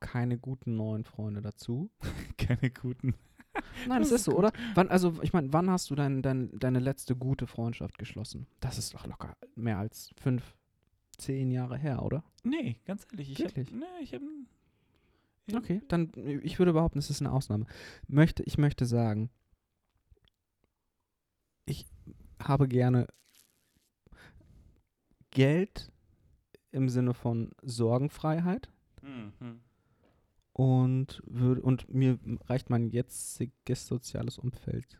[0.00, 1.90] keine guten neuen Freunde dazu.
[2.36, 3.14] Keine guten.
[3.88, 4.52] Nein, Das das ist so, oder?
[4.74, 8.46] Wann, also, ich meine, wann hast du dein, dein, deine letzte gute Freundschaft geschlossen?
[8.60, 10.54] Das ist doch locker mehr als fünf,
[11.18, 12.24] zehn Jahre her, oder?
[12.42, 13.30] Nee, ganz ehrlich.
[13.32, 13.68] Ich Wirklich?
[13.68, 14.24] Hab, nee, ich habe.
[15.52, 16.10] Okay, dann,
[16.42, 17.66] ich würde behaupten, es ist eine Ausnahme.
[18.08, 19.28] Möchte, ich möchte sagen,
[21.66, 21.86] ich
[22.42, 23.06] habe gerne
[25.30, 25.92] Geld
[26.70, 28.70] im Sinne von Sorgenfreiheit
[29.02, 29.60] Mhm.
[30.54, 34.98] Und, würde, und mir reicht mein jetziges soziales Umfeld.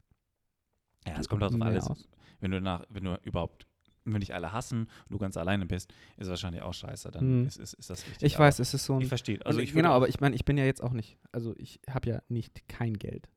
[1.07, 1.87] Ja, es kommt auch auf alles.
[1.89, 2.09] aus.
[2.41, 3.67] Wenn du nach, wenn du überhaupt,
[4.05, 7.11] wenn dich alle hassen und du ganz alleine bist, ist wahrscheinlich auch scheiße.
[7.13, 7.47] Dann Mhm.
[7.47, 8.23] ist, ist, ist das richtig.
[8.25, 9.01] Ich weiß, es ist so ein.
[9.03, 9.37] Ich verstehe.
[9.37, 11.81] Also Also ich genau, aber ich meine, ich bin ja jetzt auch nicht, also ich
[11.89, 13.31] habe ja nicht kein Geld.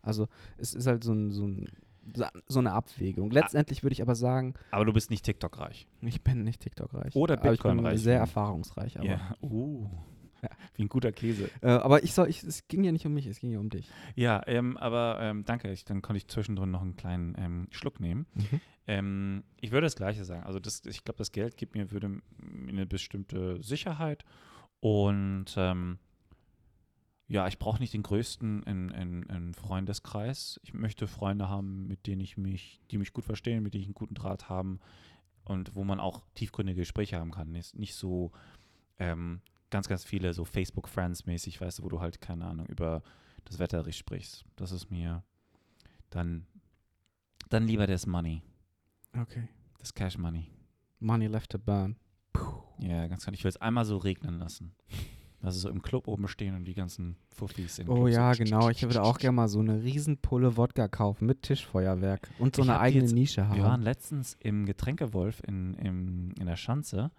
[0.00, 1.66] Also es ist halt so, ein, so, ein,
[2.46, 3.30] so eine Abwägung.
[3.32, 3.34] Ah.
[3.34, 5.88] Letztendlich würde ich aber sagen, aber du bist nicht TikTok-reich.
[6.02, 7.16] ich bin nicht TikTok-reich.
[7.16, 8.00] Oder aber ich bin Bitcoin-reich.
[8.00, 8.98] sehr erfahrungsreich.
[8.98, 9.36] Aber, Ja.
[9.42, 9.88] Uh.
[10.74, 11.50] Wie ein guter Käse.
[11.62, 13.70] äh, aber ich soll, ich, es ging ja nicht um mich, es ging ja um
[13.70, 13.88] dich.
[14.14, 15.70] Ja, ähm, aber ähm, danke.
[15.72, 18.26] Ich, dann konnte ich zwischendrin noch einen kleinen ähm, Schluck nehmen.
[18.86, 20.44] Ähm, ich würde das Gleiche sagen.
[20.44, 22.22] Also das, ich glaube, das Geld gibt mir, würde mir
[22.68, 24.24] eine bestimmte Sicherheit
[24.80, 25.98] und ähm,
[27.26, 30.60] ja, ich brauche nicht den größten in, in, in Freundeskreis.
[30.62, 33.88] Ich möchte Freunde haben, mit denen ich mich, die mich gut verstehen, mit denen ich
[33.88, 34.80] einen guten Draht haben
[35.44, 37.50] und wo man auch tiefgründige Gespräche haben kann.
[37.50, 38.32] Nicht, nicht so
[38.98, 39.40] ähm,
[39.74, 43.02] ganz, ganz viele so Facebook-Friends-mäßig, weißt du, wo du halt, keine Ahnung, über
[43.44, 44.44] das Wetter sprichst.
[44.54, 45.24] Das ist mir
[46.10, 46.46] dann,
[47.50, 48.40] dann lieber das Money.
[49.20, 49.48] Okay.
[49.80, 50.46] Das Cash Money.
[51.00, 51.96] Money left to burn.
[52.78, 53.34] Ja, ganz klar.
[53.34, 54.76] Ich will es einmal so regnen lassen.
[55.40, 58.44] Dass sie so im Club oben stehen und die ganzen Fuffis im Oh ja, so
[58.44, 58.70] genau.
[58.70, 62.68] Ich würde auch gerne mal so eine Riesenpulle Wodka kaufen mit Tischfeuerwerk und so Ich
[62.70, 63.56] eine eigene jetzt- Nische haben.
[63.56, 67.10] Wir waren letztens im Getränkewolf in, im, in der Schanze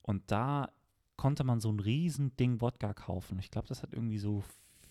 [0.00, 0.70] und da
[1.16, 3.38] konnte man so ein riesen Ding Wodka kaufen.
[3.38, 4.42] Ich glaube, das hat irgendwie so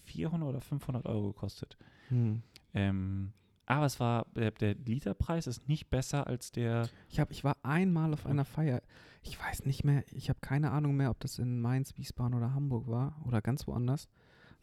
[0.06, 1.78] 400 oder 500 Euro gekostet.
[2.10, 2.42] hm.
[2.74, 3.34] Ähm,
[3.66, 6.90] aber es war, der, der Literpreis ist nicht besser als der.
[7.10, 8.82] Ich, hab, ich war einmal auf einer Feier.
[9.22, 12.54] Ich weiß nicht mehr, ich habe keine Ahnung mehr, ob das in Mainz, Wiesbaden oder
[12.54, 14.10] Hamburg war oder ganz woanders,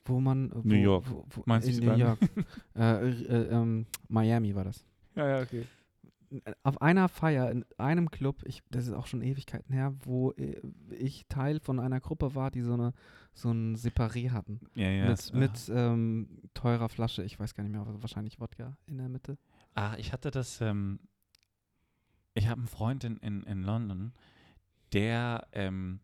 [0.04, 0.50] wo man.
[0.54, 1.04] Wo, New York.
[1.08, 2.00] Wo, wo, Mainz, in New Wiesbaden.
[2.00, 2.18] York.
[2.76, 4.84] äh, äh, ähm, Miami war das.
[5.16, 5.64] Ja, ja, okay.
[6.62, 10.60] Auf einer Feier in einem Club, ich, das ist auch schon Ewigkeiten her, wo äh,
[10.90, 12.92] ich Teil von einer Gruppe war, die so eine
[13.34, 14.60] so ein Separé hatten.
[14.74, 15.08] Ja, ja.
[15.08, 19.08] mit es- mit ähm, teurer Flasche, ich weiß gar nicht mehr, wahrscheinlich Wodka in der
[19.08, 19.38] Mitte.
[19.74, 21.00] Ah, ich hatte das, ähm,
[22.34, 24.12] ich habe einen Freund in, in, in London,
[24.92, 26.00] der, ähm,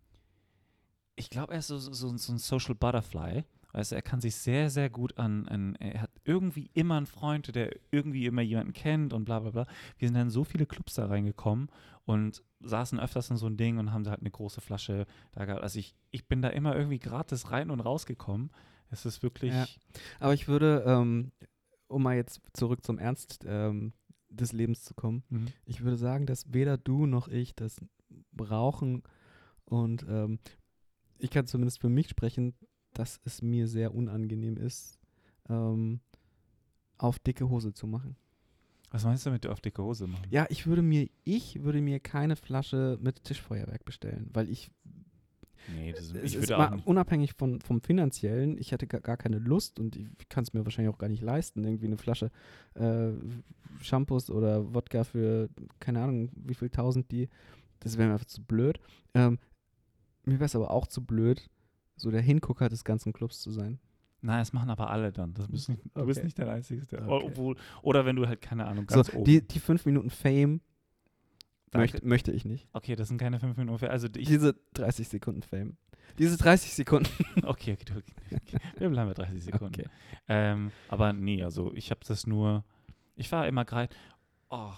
[1.14, 3.44] ich glaube, er ist so, so, so ein Social Butterfly.
[3.72, 7.76] Du, er kann sich sehr, sehr gut an, an, er irgendwie immer einen Freund, der
[7.90, 9.66] irgendwie immer jemanden kennt und bla bla bla.
[9.98, 11.68] Wir sind dann in so viele Clubs da reingekommen
[12.04, 15.44] und saßen öfters in so ein Ding und haben da halt eine große Flasche da
[15.44, 15.62] gehabt.
[15.62, 18.50] Also ich, ich bin da immer irgendwie gratis rein und rausgekommen.
[18.90, 19.66] Es ist wirklich, Ja.
[20.20, 21.32] Aber ich würde, ähm,
[21.88, 23.92] um mal jetzt zurück zum Ernst ähm,
[24.28, 25.46] des Lebens zu kommen, Mhm.
[25.64, 27.80] ich würde sagen, dass weder du noch ich das
[28.32, 29.02] brauchen
[29.64, 30.38] und ähm,
[31.18, 32.54] ich kann zumindest für mich sprechen,
[32.92, 34.98] dass es mir sehr unangenehm ist,
[35.48, 36.00] ähm,
[36.98, 38.16] auf dicke Hose zu machen.
[38.90, 40.26] was meinst du mit auf dicke Hose machen?
[40.30, 44.70] Ja, ich würde mir, ich würde mir keine Flasche mit Tischfeuerwerk bestellen, weil ich,
[45.68, 46.86] Nee, das, es ich ist würde auch nicht.
[46.86, 50.64] unabhängig von, vom finanziellen, ich hätte gar, gar keine Lust und ich kann es mir
[50.64, 52.30] wahrscheinlich auch gar nicht leisten, irgendwie eine Flasche
[52.74, 53.10] äh,
[53.80, 55.48] Shampoos oder Wodka für,
[55.80, 57.28] keine Ahnung, wie viel tausend die,
[57.80, 58.78] das wäre mir einfach zu blöd.
[59.14, 59.38] Ähm,
[60.24, 61.50] mir wäre es aber auch zu blöd,
[61.96, 63.80] so der Hingucker des ganzen Clubs zu sein.
[64.22, 65.34] Nein, das machen aber alle dann.
[65.34, 66.82] Das nicht, Du bist nicht der Einzige.
[66.82, 67.04] Okay.
[67.06, 69.24] Obwohl, oder wenn du halt, keine Ahnung, So, ganz oben.
[69.24, 70.60] die, die fünf Minuten Fame
[71.74, 72.68] möcht, möchte ich nicht.
[72.72, 73.70] okay, das sind keine fünf Minuten.
[73.70, 73.90] ungefähr.
[73.90, 75.76] Also Diese 30 Sekunden Fame.
[76.18, 77.10] Diese 30 Sekunden.
[77.44, 78.02] okay, okay,
[78.34, 78.58] okay.
[78.78, 79.66] Wir bleiben bei 30 Sekunden.
[79.66, 79.86] Okay.
[80.28, 82.64] Ähm, aber nee, also ich habe das nur,
[83.16, 83.94] ich war immer gerade,
[84.48, 84.72] oh,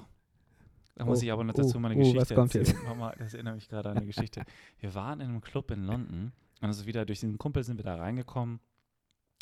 [0.96, 2.70] da muss Oh, ich aber noch oh, dazu meine oh, was Geschichte kommt jetzt?
[2.72, 2.88] erzählen.
[2.88, 4.42] Mama, das erinnert mich gerade an eine Geschichte.
[4.80, 7.84] Wir waren in einem Club in London und also wieder durch den Kumpel sind wir
[7.84, 8.58] da reingekommen,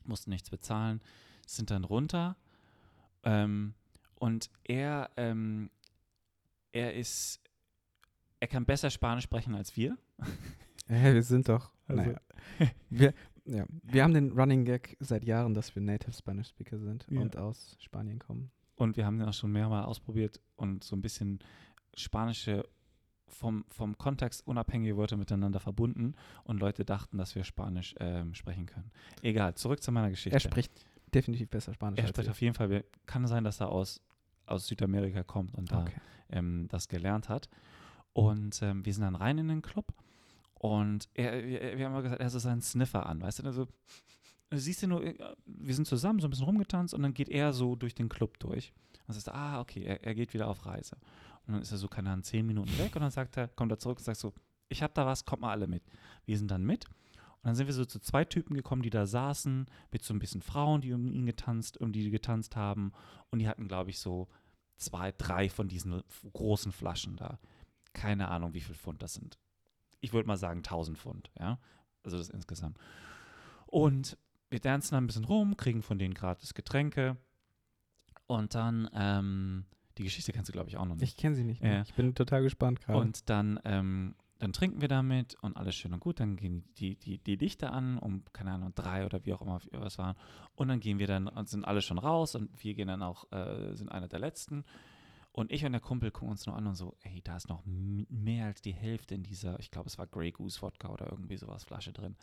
[0.08, 1.00] mussten nichts bezahlen,
[1.46, 2.36] sind dann runter
[3.24, 3.74] ähm,
[4.16, 5.70] und er, ähm,
[6.72, 7.40] er ist,
[8.40, 9.96] er kann besser Spanisch sprechen als wir.
[10.88, 11.72] Hä, wir sind doch.
[11.88, 12.20] Also- naja.
[12.90, 13.14] wir,
[13.44, 17.20] ja, wir haben den Running Gag seit Jahren, dass wir Native Spanish Speaker sind Ja.
[17.20, 18.50] und aus Spanien kommen.
[18.74, 21.38] Und wir haben den auch schon mehrmals ausprobiert und so ein bisschen
[21.94, 22.68] spanische,
[23.28, 28.66] vom, vom Kontext unabhängige Wörter miteinander verbunden und Leute dachten, dass wir Spanisch ähm, sprechen
[28.66, 28.90] können.
[29.22, 30.36] Egal, zurück zu meiner Geschichte.
[30.36, 30.72] Er spricht
[31.14, 34.00] definitiv besser Spanisch Er spricht auf jeden Fall, kann sein, dass er aus,
[34.46, 35.92] aus Südamerika kommt und da Okay.
[36.30, 37.48] ähm, das gelernt hat.
[38.12, 39.92] Und ähm, wir sind dann rein in den Club
[40.54, 43.42] und er, wir, wir haben immer gesagt, er hat so seinen Sniffer an, weißt du,
[43.44, 43.66] also
[44.52, 47.52] siehst du nur, äh, wir sind zusammen so ein bisschen rumgetanzt und dann geht er
[47.52, 48.72] so durch den Club durch.
[49.06, 50.96] Und sagst ah, okay, er, er geht wieder auf Reise.
[51.46, 53.72] Und dann ist er so, keine Ahnung, zehn Minuten weg und dann sagt er, kommt
[53.72, 54.34] er zurück und sagt so,
[54.68, 55.84] ich hab da was, kommt mal alle mit.
[56.24, 56.86] Wir sind dann mit
[57.46, 60.18] und dann sind wir so zu zwei Typen gekommen, die da saßen, mit so ein
[60.18, 62.92] bisschen Frauen, die um ihn getanzt, um die, getanzt haben.
[63.30, 64.26] Und die hatten, glaube ich, so
[64.76, 67.38] zwei, drei von diesen großen Flaschen da.
[67.92, 69.38] Keine Ahnung, wie viel Pfund das sind.
[70.00, 71.60] Ich würde mal sagen 1000 Pfund, ja.
[72.02, 72.78] Also das insgesamt.
[73.66, 74.18] Und
[74.50, 77.16] wir dancen dann ein bisschen rum, kriegen von denen gratis Getränke.
[78.26, 79.66] Und dann, ähm,
[79.98, 81.04] die Geschichte kennst du, glaube ich, auch noch nicht.
[81.04, 81.62] Ich kenne sie nicht.
[81.62, 81.74] Mehr.
[81.74, 81.82] Ja.
[81.82, 82.98] Ich bin total gespannt gerade.
[82.98, 86.20] Und dann, ähm, dann trinken wir damit und alles schön und gut.
[86.20, 89.60] Dann gehen die, die, die Lichter an, um, keine Ahnung, drei oder wie auch immer
[89.72, 90.16] was waren.
[90.54, 93.30] Und dann gehen wir dann, und sind alle schon raus und wir gehen dann auch,
[93.32, 94.64] äh, sind einer der letzten.
[95.32, 97.62] Und ich und der Kumpel gucken uns nur an und so, ey, da ist noch
[97.66, 101.36] mehr als die Hälfte in dieser, ich glaube, es war Grey Goose Wodka oder irgendwie
[101.36, 102.16] sowas, Flasche drin.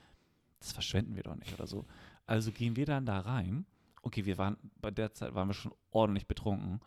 [0.60, 1.86] Das verschwenden wir doch nicht oder so.
[2.26, 3.66] Also gehen wir dann da rein.
[4.02, 6.80] Okay, wir waren, bei der Zeit waren wir schon ordentlich betrunken.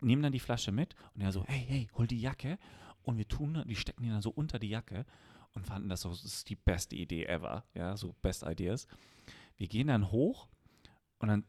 [0.00, 2.58] Nehmen dann die Flasche mit und er so, hey, hey, hol die Jacke.
[3.02, 5.06] Und wir tun, die stecken die dann so unter die Jacke
[5.54, 7.64] und fanden das so, das ist die beste Idee ever.
[7.74, 8.86] Ja, so Best Ideas.
[9.56, 10.48] Wir gehen dann hoch
[11.18, 11.44] und dann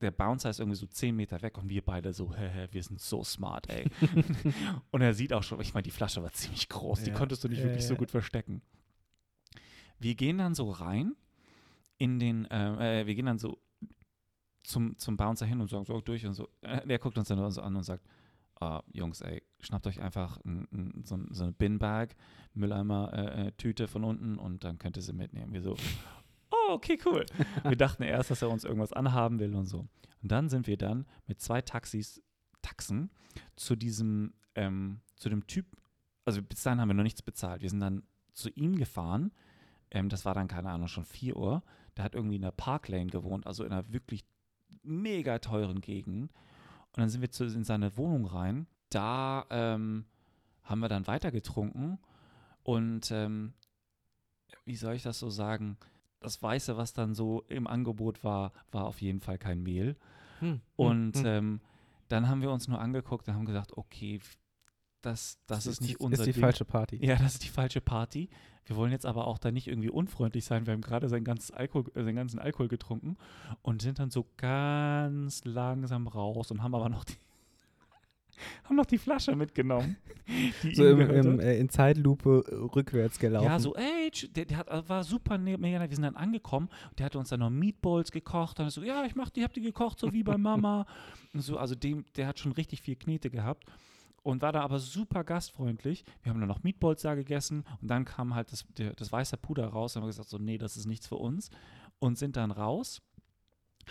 [0.00, 2.82] der Bouncer ist irgendwie so 10 Meter weg und wir beide so, hä, hä, wir
[2.82, 3.86] sind so smart, ey.
[4.90, 7.44] und er sieht auch schon, ich meine, die Flasche war ziemlich groß, die Ja, konntest
[7.44, 8.60] du nicht ja, wirklich so gut verstecken.
[9.98, 11.16] Wir gehen dann so rein
[11.96, 13.58] in den, äh, äh, wir gehen dann so
[14.66, 16.48] zum, zum Bouncer hin und sagen so durch und so.
[16.62, 18.04] Äh, der guckt uns dann nur so an und sagt,
[18.60, 22.16] ah, Jungs, ey, schnappt euch einfach ein, ein, so, so eine Binbag,
[22.54, 25.52] Mülleimer, äh, äh, Tüte von unten und dann könnt ihr sie mitnehmen.
[25.52, 25.76] Wir so,
[26.50, 27.24] oh, okay, cool.
[27.64, 29.86] Wir dachten erst, dass er uns irgendwas anhaben will und so.
[30.22, 32.22] Und dann sind wir dann mit zwei Taxis,
[32.62, 33.10] Taxen,
[33.54, 35.66] zu diesem, ähm, zu dem Typ,
[36.24, 37.62] also bis dahin haben wir noch nichts bezahlt.
[37.62, 39.32] Wir sind dann zu ihm gefahren.
[39.90, 41.62] Ähm, das war dann, keine Ahnung, schon 4 Uhr.
[41.96, 44.24] Der hat irgendwie in der Parklane gewohnt, also in einer wirklich
[44.86, 46.30] mega teuren Gegend.
[46.32, 48.66] Und dann sind wir zu, in seine Wohnung rein.
[48.90, 50.06] Da ähm,
[50.62, 51.98] haben wir dann weiter getrunken.
[52.62, 53.52] Und ähm,
[54.64, 55.76] wie soll ich das so sagen?
[56.20, 59.96] Das Weiße, was dann so im Angebot war, war auf jeden Fall kein Mehl.
[60.40, 61.26] Hm, Und hm, hm.
[61.26, 61.60] Ähm,
[62.08, 64.20] dann haben wir uns nur angeguckt und haben gesagt, okay,
[65.02, 66.40] das, das ist, nicht die- unser Ist die Ding.
[66.40, 67.04] falsche Party.
[67.04, 68.28] Ja, das ist die falsche Party.
[68.66, 70.66] Wir wollen jetzt aber auch da nicht irgendwie unfreundlich sein.
[70.66, 73.16] Wir haben gerade sein ganzes Alkohol, äh, seinen ganzen Alkohol getrunken
[73.62, 77.14] und sind dann so ganz langsam raus und haben aber noch die,
[78.64, 79.96] haben noch die Flasche mitgenommen.
[80.74, 81.40] So im, im, hat.
[81.40, 83.46] äh, in Zeitlupe äh, rückwärts gelaufen.
[83.46, 85.78] Ja, so, ey, der, der hat, war super ne- mega.
[85.80, 88.58] Wir sind dann angekommen und der hatte uns dann noch Meatballs gekocht.
[88.58, 90.84] Dann so, ja, ich mach die, hab die gekocht, so wie bei Mama.
[91.32, 93.66] und so, also dem, der hat schon richtig viel Knete gehabt
[94.26, 96.04] und war da aber super gastfreundlich.
[96.24, 99.36] Wir haben dann noch Meatballs da gegessen und dann kam halt das, der, das weiße
[99.36, 99.92] Puder raus.
[99.92, 101.48] Dann haben gesagt, so, nee, das ist nichts für uns.
[102.00, 103.02] Und sind dann raus,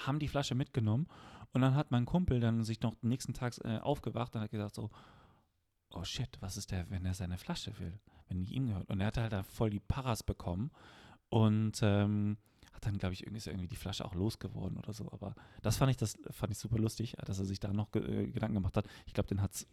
[0.06, 1.08] haben die Flasche mitgenommen
[1.54, 4.76] und dann hat mein Kumpel dann sich noch nächsten Tag äh, aufgewacht und hat gesagt
[4.76, 4.90] so,
[5.92, 8.90] oh shit, was ist der, wenn er seine Flasche will, wenn die ihm gehört.
[8.90, 10.70] Und er hatte halt da voll die Paras bekommen
[11.30, 12.38] und ähm,
[12.74, 15.10] hat dann, glaube ich, irgendwie ist irgendwie die Flasche auch losgeworden oder so.
[15.14, 18.26] Aber das fand ich, das fand ich super lustig, dass er sich da noch ge
[18.26, 18.86] äh, Gedanken gemacht hat.
[19.06, 19.66] Ich glaube, den hat es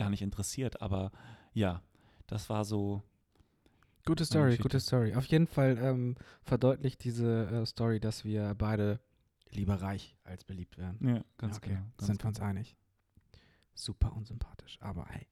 [0.00, 1.12] gar nicht interessiert, aber
[1.52, 1.82] ja,
[2.26, 3.02] das war so,
[4.06, 5.14] Gute Story, gute Story.
[5.14, 8.98] Auf jeden Fall ähm, verdeutlicht diese äh, Story, dass wir beide
[9.50, 11.06] lieber reich als beliebt werden.
[11.06, 11.82] ja, ganz okay, genau.
[11.98, 12.76] Ganz sind wir uns einig.
[13.74, 15.26] Super unsympathisch, aber hey.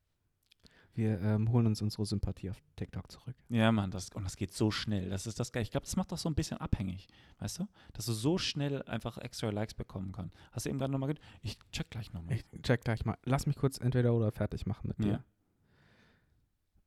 [0.98, 3.36] Wir ähm, holen uns unsere Sympathie auf TikTok zurück.
[3.50, 5.10] Ja, Mann, das, und das geht so schnell.
[5.10, 5.62] Das ist das geil.
[5.62, 7.06] Ich glaube, das macht doch so ein bisschen abhängig,
[7.38, 7.68] weißt du?
[7.92, 10.34] Dass du so schnell einfach extra Likes bekommen kannst.
[10.50, 11.24] Hast du eben gerade nochmal gesagt?
[11.42, 12.34] Ich check gleich nochmal.
[12.34, 13.16] Ich check gleich mal.
[13.22, 15.12] Lass mich kurz entweder oder fertig machen mit dir.
[15.12, 15.24] Ja.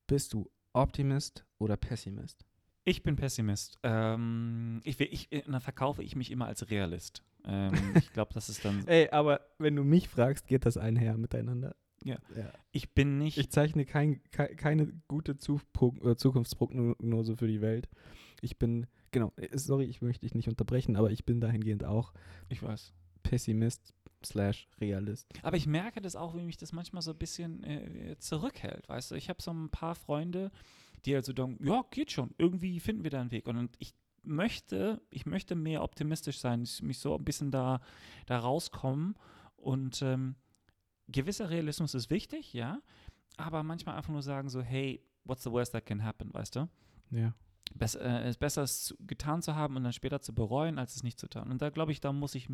[0.08, 2.44] Bist du Optimist oder Pessimist?
[2.84, 3.80] Ich bin Pessimist.
[3.84, 7.24] Ähm, ich, ich, äh, dann verkaufe ich mich immer als Realist.
[7.46, 8.86] Ähm, ich glaube, das ist dann.
[8.90, 11.78] Ey, aber wenn du mich fragst, geht das einher miteinander.
[12.04, 12.18] Ja.
[12.36, 12.52] ja.
[12.72, 13.38] Ich bin nicht.
[13.38, 17.90] Ich zeichne kein, kei- keine gute äh, Zukunftsprognose für die Welt.
[18.42, 22.14] Ich bin, genau, äh, sorry, ich möchte dich nicht unterbrechen, aber ich bin dahingehend auch
[22.50, 22.94] ich weiß.
[23.24, 23.94] Pessimist
[24.24, 25.28] slash Realist.
[25.44, 28.88] Aber ich merke das auch, wie mich das manchmal so ein bisschen äh, zurückhält.
[28.90, 30.52] Weißt du, ich habe so ein paar Freunde,
[31.06, 33.48] die also denken, ja, geht schon, irgendwie finden wir da einen Weg.
[33.48, 33.94] Und ich
[34.24, 37.80] möchte, ich möchte mehr optimistisch sein, ich- mich so ein bisschen da,
[38.26, 39.16] da rauskommen.
[39.56, 40.36] Und ähm,
[41.12, 42.82] gewisser Realismus ist wichtig, ja,
[43.38, 46.70] aber manchmal einfach nur sagen so, hey, what's the worst that can happen, weißt du?
[47.12, 47.34] Ja.
[47.74, 50.96] Bess, äh, es ist besser, es getan zu haben und dann später zu bereuen, als
[50.96, 51.44] es nicht zu tun.
[51.44, 52.50] Und da glaube ich, da muss ich,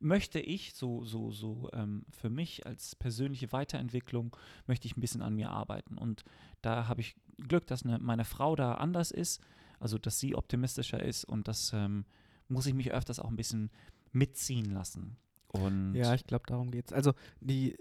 [0.00, 4.34] möchte ich so, so, so ähm, für mich als persönliche Weiterentwicklung,
[4.66, 5.98] möchte ich ein bisschen an mir arbeiten.
[5.98, 6.24] Und
[6.62, 9.40] da habe ich Glück, dass eine, meine Frau da anders ist,
[9.80, 12.06] also dass sie optimistischer ist und das ähm,
[12.48, 13.70] muss ich mich öfters auch ein bisschen
[14.12, 15.16] mitziehen lassen.
[15.48, 16.92] Und Ja, ich glaube, darum geht's.
[16.92, 17.76] Also die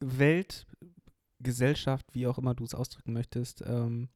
[0.00, 0.66] Welt,
[1.40, 4.08] Gesellschaft, wie auch immer du es ausdrücken möchtest, ähm,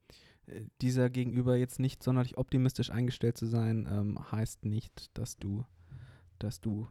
[0.46, 5.64] äh, dieser gegenüber jetzt nicht sonderlich optimistisch eingestellt zu sein, ähm, heißt nicht, dass du,
[6.38, 6.88] dass du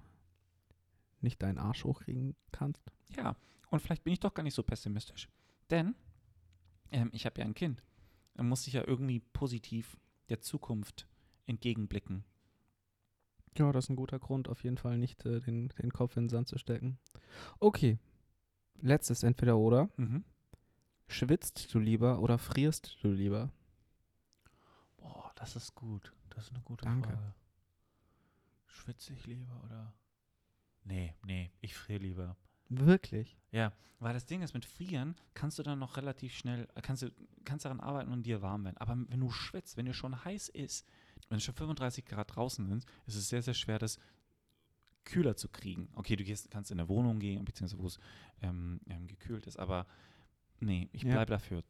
[1.21, 2.83] nicht deinen Arsch hochkriegen kannst.
[3.15, 3.35] Ja,
[3.69, 5.29] und vielleicht bin ich doch gar nicht so pessimistisch.
[5.69, 5.95] Denn
[6.91, 7.83] ähm, ich habe ja ein Kind.
[8.35, 9.97] Da muss ich ja irgendwie positiv
[10.29, 11.07] der Zukunft
[11.45, 12.23] entgegenblicken.
[13.57, 16.23] Ja, das ist ein guter Grund, auf jeden Fall nicht äh, den, den Kopf in
[16.23, 16.99] den Sand zu stecken.
[17.59, 17.97] Okay,
[18.81, 19.89] letztes entweder oder.
[19.97, 20.23] Mhm.
[21.07, 23.51] Schwitzt du lieber oder frierst du lieber?
[24.97, 26.13] Boah, das ist gut.
[26.29, 27.09] Das ist eine gute Danke.
[27.09, 27.33] Frage.
[28.67, 29.93] Schwitze ich lieber oder?
[30.83, 32.37] Nee, nee, ich friere lieber.
[32.69, 33.37] Wirklich?
[33.51, 37.01] Ja, weil das Ding ist, mit Frieren kannst du dann noch relativ schnell, äh, kannst
[37.01, 37.11] du
[37.43, 38.77] kannst daran arbeiten und dir warm werden.
[38.77, 40.87] Aber wenn du schwitzt, wenn dir schon heiß ist,
[41.29, 43.97] wenn es schon 35 Grad draußen sind, ist es sehr, sehr schwer, das
[45.09, 45.89] kühler zu kriegen.
[45.95, 47.99] Okay, du gehst, kannst in der Wohnung gehen, beziehungsweise wo es
[48.41, 49.85] ähm, ähm, gekühlt ist, aber
[50.59, 51.11] nee, ich Ja.
[51.11, 51.63] bleibe dafür.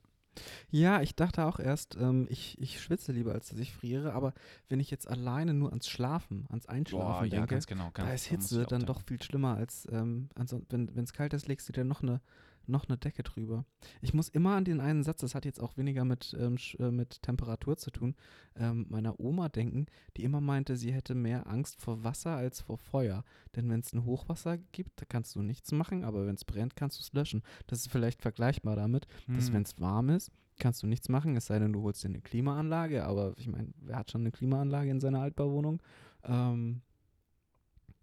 [0.69, 4.33] Ja, ich dachte auch erst, ähm, ich, ich schwitze lieber, als dass ich friere, aber
[4.67, 7.89] wenn ich jetzt alleine nur ans Schlafen, ans Einschlafen denke, genau.
[7.93, 10.29] da ist muss ich Hitze dann doch viel schlimmer als, ähm,
[10.69, 12.21] wenn es kalt ist, legst du dir noch eine
[12.67, 13.65] noch eine Decke drüber.
[14.01, 16.91] Ich muss immer an den einen Satz, das hat jetzt auch weniger mit, ähm, äh,
[16.91, 18.15] mit Temperatur zu tun,
[18.55, 19.87] ähm, meiner Oma denken,
[20.17, 23.23] die immer meinte, sie hätte mehr Angst vor Wasser als vor Feuer.
[23.55, 26.75] Denn wenn es ein Hochwasser gibt, da kannst du nichts machen, aber wenn es brennt,
[26.75, 27.43] kannst du es löschen.
[27.67, 29.53] Das ist vielleicht vergleichbar damit, dass Hm.
[29.53, 32.21] wenn es warm ist, kannst du nichts machen, es sei denn, du holst dir eine
[32.21, 33.05] Klimaanlage.
[33.05, 35.81] Aber ich meine, wer hat schon eine Klimaanlage in seiner Altbauwohnung?
[36.23, 36.81] Ähm,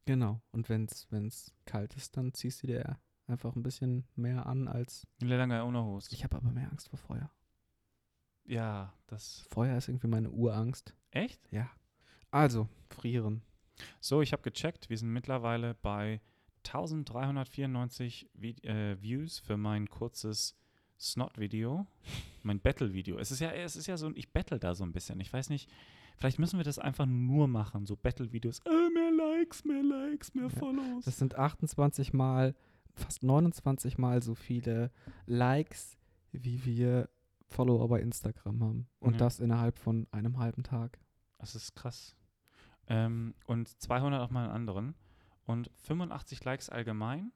[0.06, 0.40] genau.
[0.52, 5.06] Und wenn es kalt ist, dann ziehst du dir einfach ein bisschen mehr an als.
[5.20, 6.10] Lange ohne Hose.
[6.12, 7.30] Ich habe aber mehr Angst vor Feuer.
[8.44, 9.44] Ja, das.
[9.50, 10.94] Feuer ist irgendwie meine Urangst.
[11.10, 11.40] Echt?
[11.50, 11.70] Ja.
[12.30, 13.42] Also, frieren.
[14.00, 16.20] So, ich habe gecheckt, wir sind mittlerweile bei
[16.66, 20.56] 1394 Vi äh, Views für mein kurzes
[20.98, 21.86] Snot-Video,
[22.42, 23.18] mein Battle-Video.
[23.18, 25.20] Es ist ja, es ist ja so, ich battle da so ein bisschen.
[25.20, 25.70] Ich weiß nicht,
[26.16, 28.60] vielleicht müssen wir das einfach nur machen, so Battle-Videos.
[28.60, 31.04] Äh, mehr Likes, mehr Likes, mehr Ja, Follows.
[31.04, 32.54] Das sind 28 mal,
[32.96, 34.90] fast 29 mal so viele
[35.26, 35.96] Likes,
[36.32, 37.08] wie wir
[37.48, 38.88] Follower bei Instagram haben.
[38.98, 39.18] Und Ja.
[39.18, 40.98] das innerhalb von einem halben Tag.
[41.38, 42.16] Das ist krass.
[42.88, 44.94] Ähm, und 200 auf meinen anderen.
[45.44, 47.32] Und 85 Likes allgemein.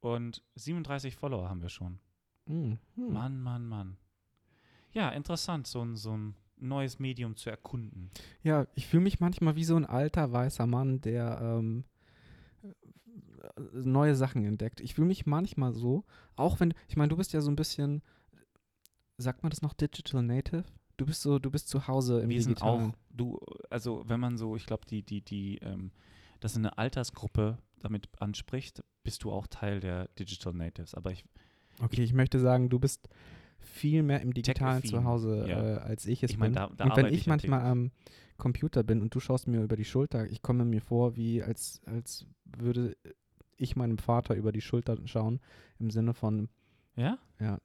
[0.00, 1.98] Und 37 Follower haben wir schon.
[2.46, 2.78] Mhm.
[2.96, 3.12] Hm.
[3.12, 3.96] Mann, Mann, Mann.
[4.92, 8.10] Ja, interessant, so ein, so ein neues Medium zu erkunden.
[8.42, 11.91] Ja, ich fühle mich manchmal wie so ein alter weißer Mann, der ähm, äh,
[13.72, 14.80] neue Sachen entdeckt.
[14.80, 16.04] Ich fühle mich manchmal so,
[16.36, 18.02] auch wenn, ich meine, du bist ja so ein bisschen,
[19.18, 20.64] sagt man das noch, Digital Native?
[20.96, 22.90] Du bist so, du bist zu Hause im wir sind Digitalen.
[22.92, 23.40] auch, du,
[23.70, 25.90] also wenn man so, ich glaube, die, die, die, ähm,
[26.40, 30.94] das eine Altersgruppe damit anspricht, bist du auch Teil der Digital Natives.
[30.94, 31.24] Aber ich,
[31.80, 33.08] Okay, ich möchte sagen, du bist
[33.58, 35.76] viel mehr im Digitalen zu Hause, ja.
[35.76, 36.54] äh, als ich es Ich mein, bin.
[36.56, 37.90] da- da und wenn ich ich manchmal am
[38.36, 41.80] Computer bin und du schaust mir über die Schulter, ich komme mir vor, wie als,
[41.86, 42.96] als würde
[43.56, 45.40] ich meinem Vater über die Schulter schauen,
[45.78, 46.48] im Sinne von,
[46.96, 47.18] ja?
[47.38, 47.58] Ja.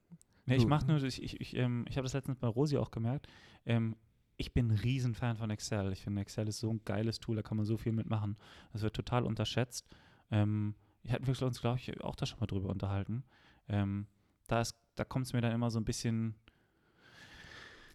[0.46, 2.90] Nee, ich mache nur, ich, ich, ich, ähm, ich habe das letztens bei Rosi auch
[2.90, 3.26] gemerkt.
[3.66, 3.96] Ähm,
[4.38, 5.92] ich bin ein Riesenfan von Excel.
[5.92, 8.38] Ich finde, Excel ist so ein geiles Tool, da kann man so viel mitmachen.
[8.72, 9.86] Das wird total unterschätzt.
[10.30, 13.24] Ähm, wir hatten wir uns, glaube ich, auch da schon mal drüber unterhalten.
[13.68, 14.06] Ähm,
[14.46, 16.34] da ist, da kommt es mir dann immer so ein bisschen,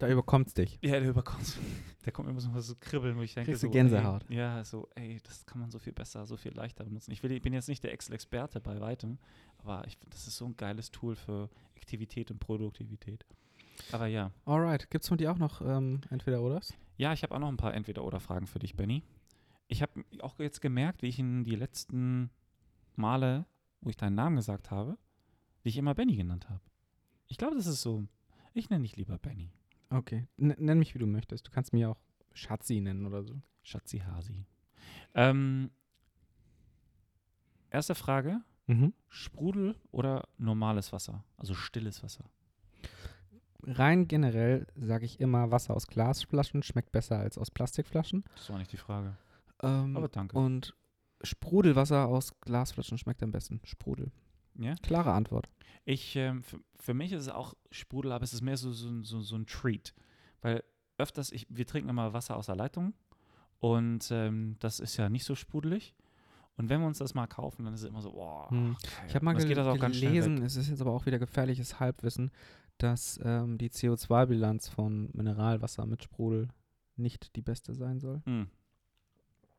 [0.04, 0.78] da überkommt es dich.
[0.82, 1.58] ja, der überkommt,
[2.04, 4.24] da kommt mir immer so so kribbeln, wo ich denke, Kriegst du so, Gänsehaut.
[4.28, 7.10] Ey, ja, so, ey, das kann man so viel besser, so viel leichter benutzen.
[7.12, 9.18] Ich, will, ich bin jetzt nicht der Excel-Experte bei weitem,
[9.58, 13.24] aber ich, das ist so ein geiles Tool für Aktivität und Produktivität.
[13.92, 16.74] Aber ja, Alright, gibt's von dir auch noch ähm, entweder oders?
[16.96, 19.02] Ja, ich habe auch noch ein paar Entweder-Oder-Fragen für dich, Benny.
[19.66, 22.30] Ich habe auch jetzt gemerkt, wie ich in die letzten
[22.94, 23.46] Male,
[23.80, 24.96] wo ich deinen Namen gesagt habe,
[25.64, 26.60] dich immer Benny genannt habe.
[27.26, 28.04] Ich glaube, das ist so.
[28.52, 29.50] Ich nenne dich lieber Benny.
[29.90, 31.46] Okay, N nenn mich wie du möchtest.
[31.46, 31.98] Du kannst mich auch
[32.32, 33.40] Schatzi nennen oder so.
[33.62, 34.44] Schatzi Hasi.
[35.14, 35.70] Ähm,
[37.70, 38.92] erste Frage: Mhm.
[39.08, 41.24] Sprudel oder normales Wasser?
[41.36, 42.24] Also stilles Wasser.
[43.66, 48.24] Rein generell sage ich immer, Wasser aus Glasflaschen schmeckt besser als aus Plastikflaschen.
[48.36, 49.16] Das war nicht die Frage.
[49.62, 50.36] Ähm, Aber danke.
[50.36, 50.74] Und
[51.22, 53.60] Sprudelwasser aus Glasflaschen schmeckt am besten.
[53.64, 54.12] Sprudel.
[54.58, 54.74] Ja?
[54.82, 55.48] Klare Antwort.
[55.84, 59.02] Ich, ähm, für, für mich ist es auch Sprudel, aber es ist mehr so, so,
[59.02, 59.94] so, so ein Treat.
[60.40, 60.62] Weil
[60.98, 62.94] öfters, ich, wir trinken immer Wasser aus der Leitung
[63.58, 65.94] und ähm, das ist ja nicht so sprudelig.
[66.56, 68.48] Und wenn wir uns das mal kaufen, dann ist es immer so, boah.
[68.50, 68.76] Hm.
[69.08, 71.04] Ich habe mal gel geht das auch ganz schnell gelesen, es ist jetzt aber auch
[71.04, 72.30] wieder gefährliches Halbwissen,
[72.78, 76.48] dass ähm, die CO2-Bilanz von Mineralwasser mit Sprudel
[76.96, 78.22] nicht die beste sein soll.
[78.24, 78.48] Hm.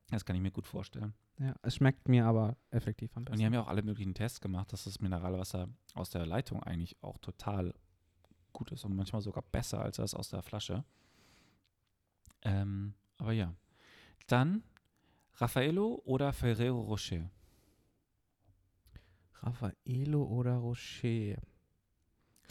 [0.09, 1.13] Das kann ich mir gut vorstellen.
[1.38, 3.39] Ja, es schmeckt mir aber effektiv am Und besten.
[3.39, 6.95] die haben ja auch alle möglichen Tests gemacht, dass das Mineralwasser aus der Leitung eigentlich
[7.03, 7.73] auch total
[8.53, 10.86] gut ist und manchmal sogar besser als das aus der Flasche.
[12.41, 13.53] Ähm, aber ja.
[14.27, 14.63] Dann
[15.36, 17.29] Raffaello oder Ferrero Rocher?
[19.41, 21.38] Raffaello oder Rocher?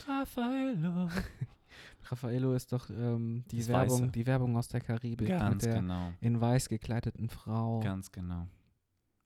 [0.06, 1.08] Raffaello.
[2.10, 4.12] Raffaello ist doch ähm, die, Das Werbung, Weiße.
[4.12, 6.12] die Werbung aus der Karibik mit Ganz der genau.
[6.20, 7.80] in weiß gekleideten Frau.
[7.80, 8.46] Ganz genau.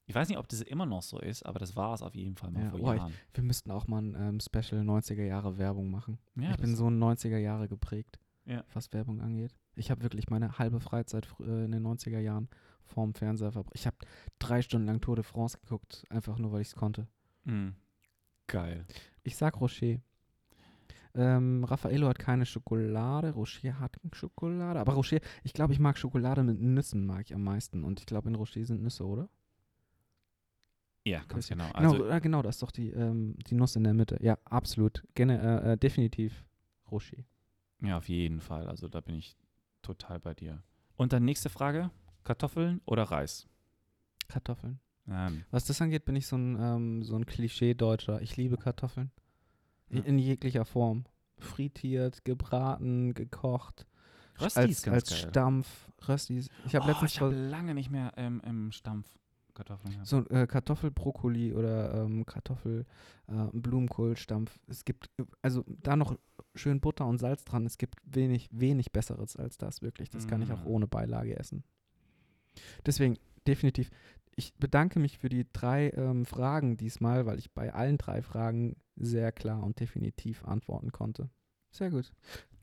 [0.09, 2.35] Ich weiß nicht, ob das immer noch so ist, aber das war es auf jeden
[2.35, 3.13] Fall mal Ja, vor oh, ich- Jahren.
[3.33, 6.17] Wir müssten auch mal ein ähm, Special 90er Jahre Werbung machen.
[6.35, 8.63] Ja, ich bin so ein 90er Jahre geprägt, Ja.
[8.73, 9.55] was Werbung angeht.
[9.75, 12.49] Ich habe wirklich meine halbe Freizeit fr- äh, in den 90er Jahren
[12.81, 13.75] vorm Fernseher verbracht.
[13.75, 13.97] Ich habe
[14.39, 17.07] drei Stunden lang Tour de France geguckt, einfach nur, weil ich es konnte.
[17.43, 17.75] Mhm.
[18.47, 18.85] Geil.
[19.21, 19.97] Ich sag Rocher.
[21.15, 24.79] Ähm, Raffaello hat keine Schokolade, Rocher hat Schokolade.
[24.79, 27.83] Aber Rocher, ich glaube, ich mag Schokolade mit Nüssen, mag ich am meisten.
[27.83, 29.29] Und ich glaube, in Rocher sind Nüsse, oder?
[31.09, 31.65] Ja, ganz genau.
[31.73, 34.17] Genau, Also, äh, genau, da ist doch die, ähm, die Nuss in der Mitte.
[34.21, 35.03] Ja, absolut.
[35.15, 36.45] Gene, äh, äh, definitiv
[36.91, 37.17] Rocher.
[37.81, 38.67] ja, auf jeden Fall.
[38.67, 39.35] Also da bin ich
[39.81, 40.61] total bei dir.
[40.95, 41.91] Und dann nächste Frage:
[42.23, 43.47] Kartoffeln oder Reis?
[44.27, 44.79] Kartoffeln.
[45.07, 48.21] Ähm, Was das angeht, bin ich so ein, ähm, so ein Klischee-Deutscher.
[48.21, 49.11] Ich liebe Kartoffeln.
[49.89, 50.01] Ja.
[50.03, 51.05] In jeglicher Form.
[51.37, 53.87] Frittiert, gebraten, gekocht.
[54.39, 55.29] Rösti als ist ganz als geil.
[55.29, 55.89] Stampf.
[56.07, 56.49] Röstis.
[56.65, 59.07] Ich habe oh, letztens ich vers- lange nicht mehr ähm, im Stampf
[59.59, 60.07] Kartoffeln gehabt.
[60.07, 62.85] so äh, Kartoffelbrokkoli oder ähm, Kartoffel
[63.27, 64.57] äh, Blumenkohlstampf.
[64.67, 65.09] Es gibt
[65.41, 66.17] also da noch
[66.55, 67.65] schön Butter und Salz dran.
[67.65, 70.09] Es gibt wenig wenig besseres als das wirklich.
[70.09, 70.67] Das kann ich auch Mm.
[70.67, 71.63] ohne Beilage essen.
[72.85, 73.89] Deswegen definitiv.
[74.35, 78.77] Ich bedanke mich für die drei ähm, Fragen diesmal, weil ich bei allen drei Fragen
[78.95, 81.29] sehr klar und definitiv antworten konnte.
[81.71, 82.11] Sehr gut.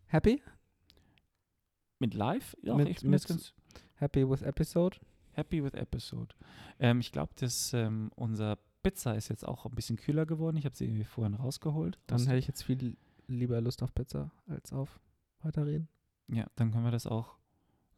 [0.07, 0.43] Happy?
[1.99, 2.57] Mit live?
[2.63, 3.53] Ja, Mit- ich bin mit- jetzt ganz
[3.95, 4.97] Happy with episode?
[5.37, 6.35] Happy with Episode.
[6.81, 10.57] Ähm, ich glaube, dass ähm, unser Pizza ist jetzt auch ein bisschen kühler geworden.
[10.57, 11.99] Ich habe sie irgendwie vorhin rausgeholt.
[12.07, 12.97] Dann hätte ich jetzt viel
[13.29, 15.01] lieber Lust auf Pizza als auf
[15.43, 15.89] weiterreden.
[16.29, 17.37] ja, dann können wir das auch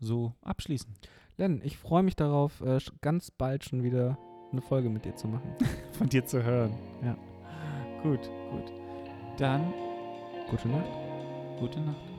[0.01, 0.93] so abschließen.
[1.37, 4.19] Len, ich freue mich darauf, äh, ganz bald schon wieder
[4.51, 5.55] eine Folge mit dir zu machen.
[5.93, 6.75] Von dir zu hören.
[7.03, 7.17] Ja.
[8.03, 8.73] Gut, gut.
[9.39, 9.73] Dann
[10.51, 10.89] Gute Nacht.
[11.61, 12.18] gute Nacht.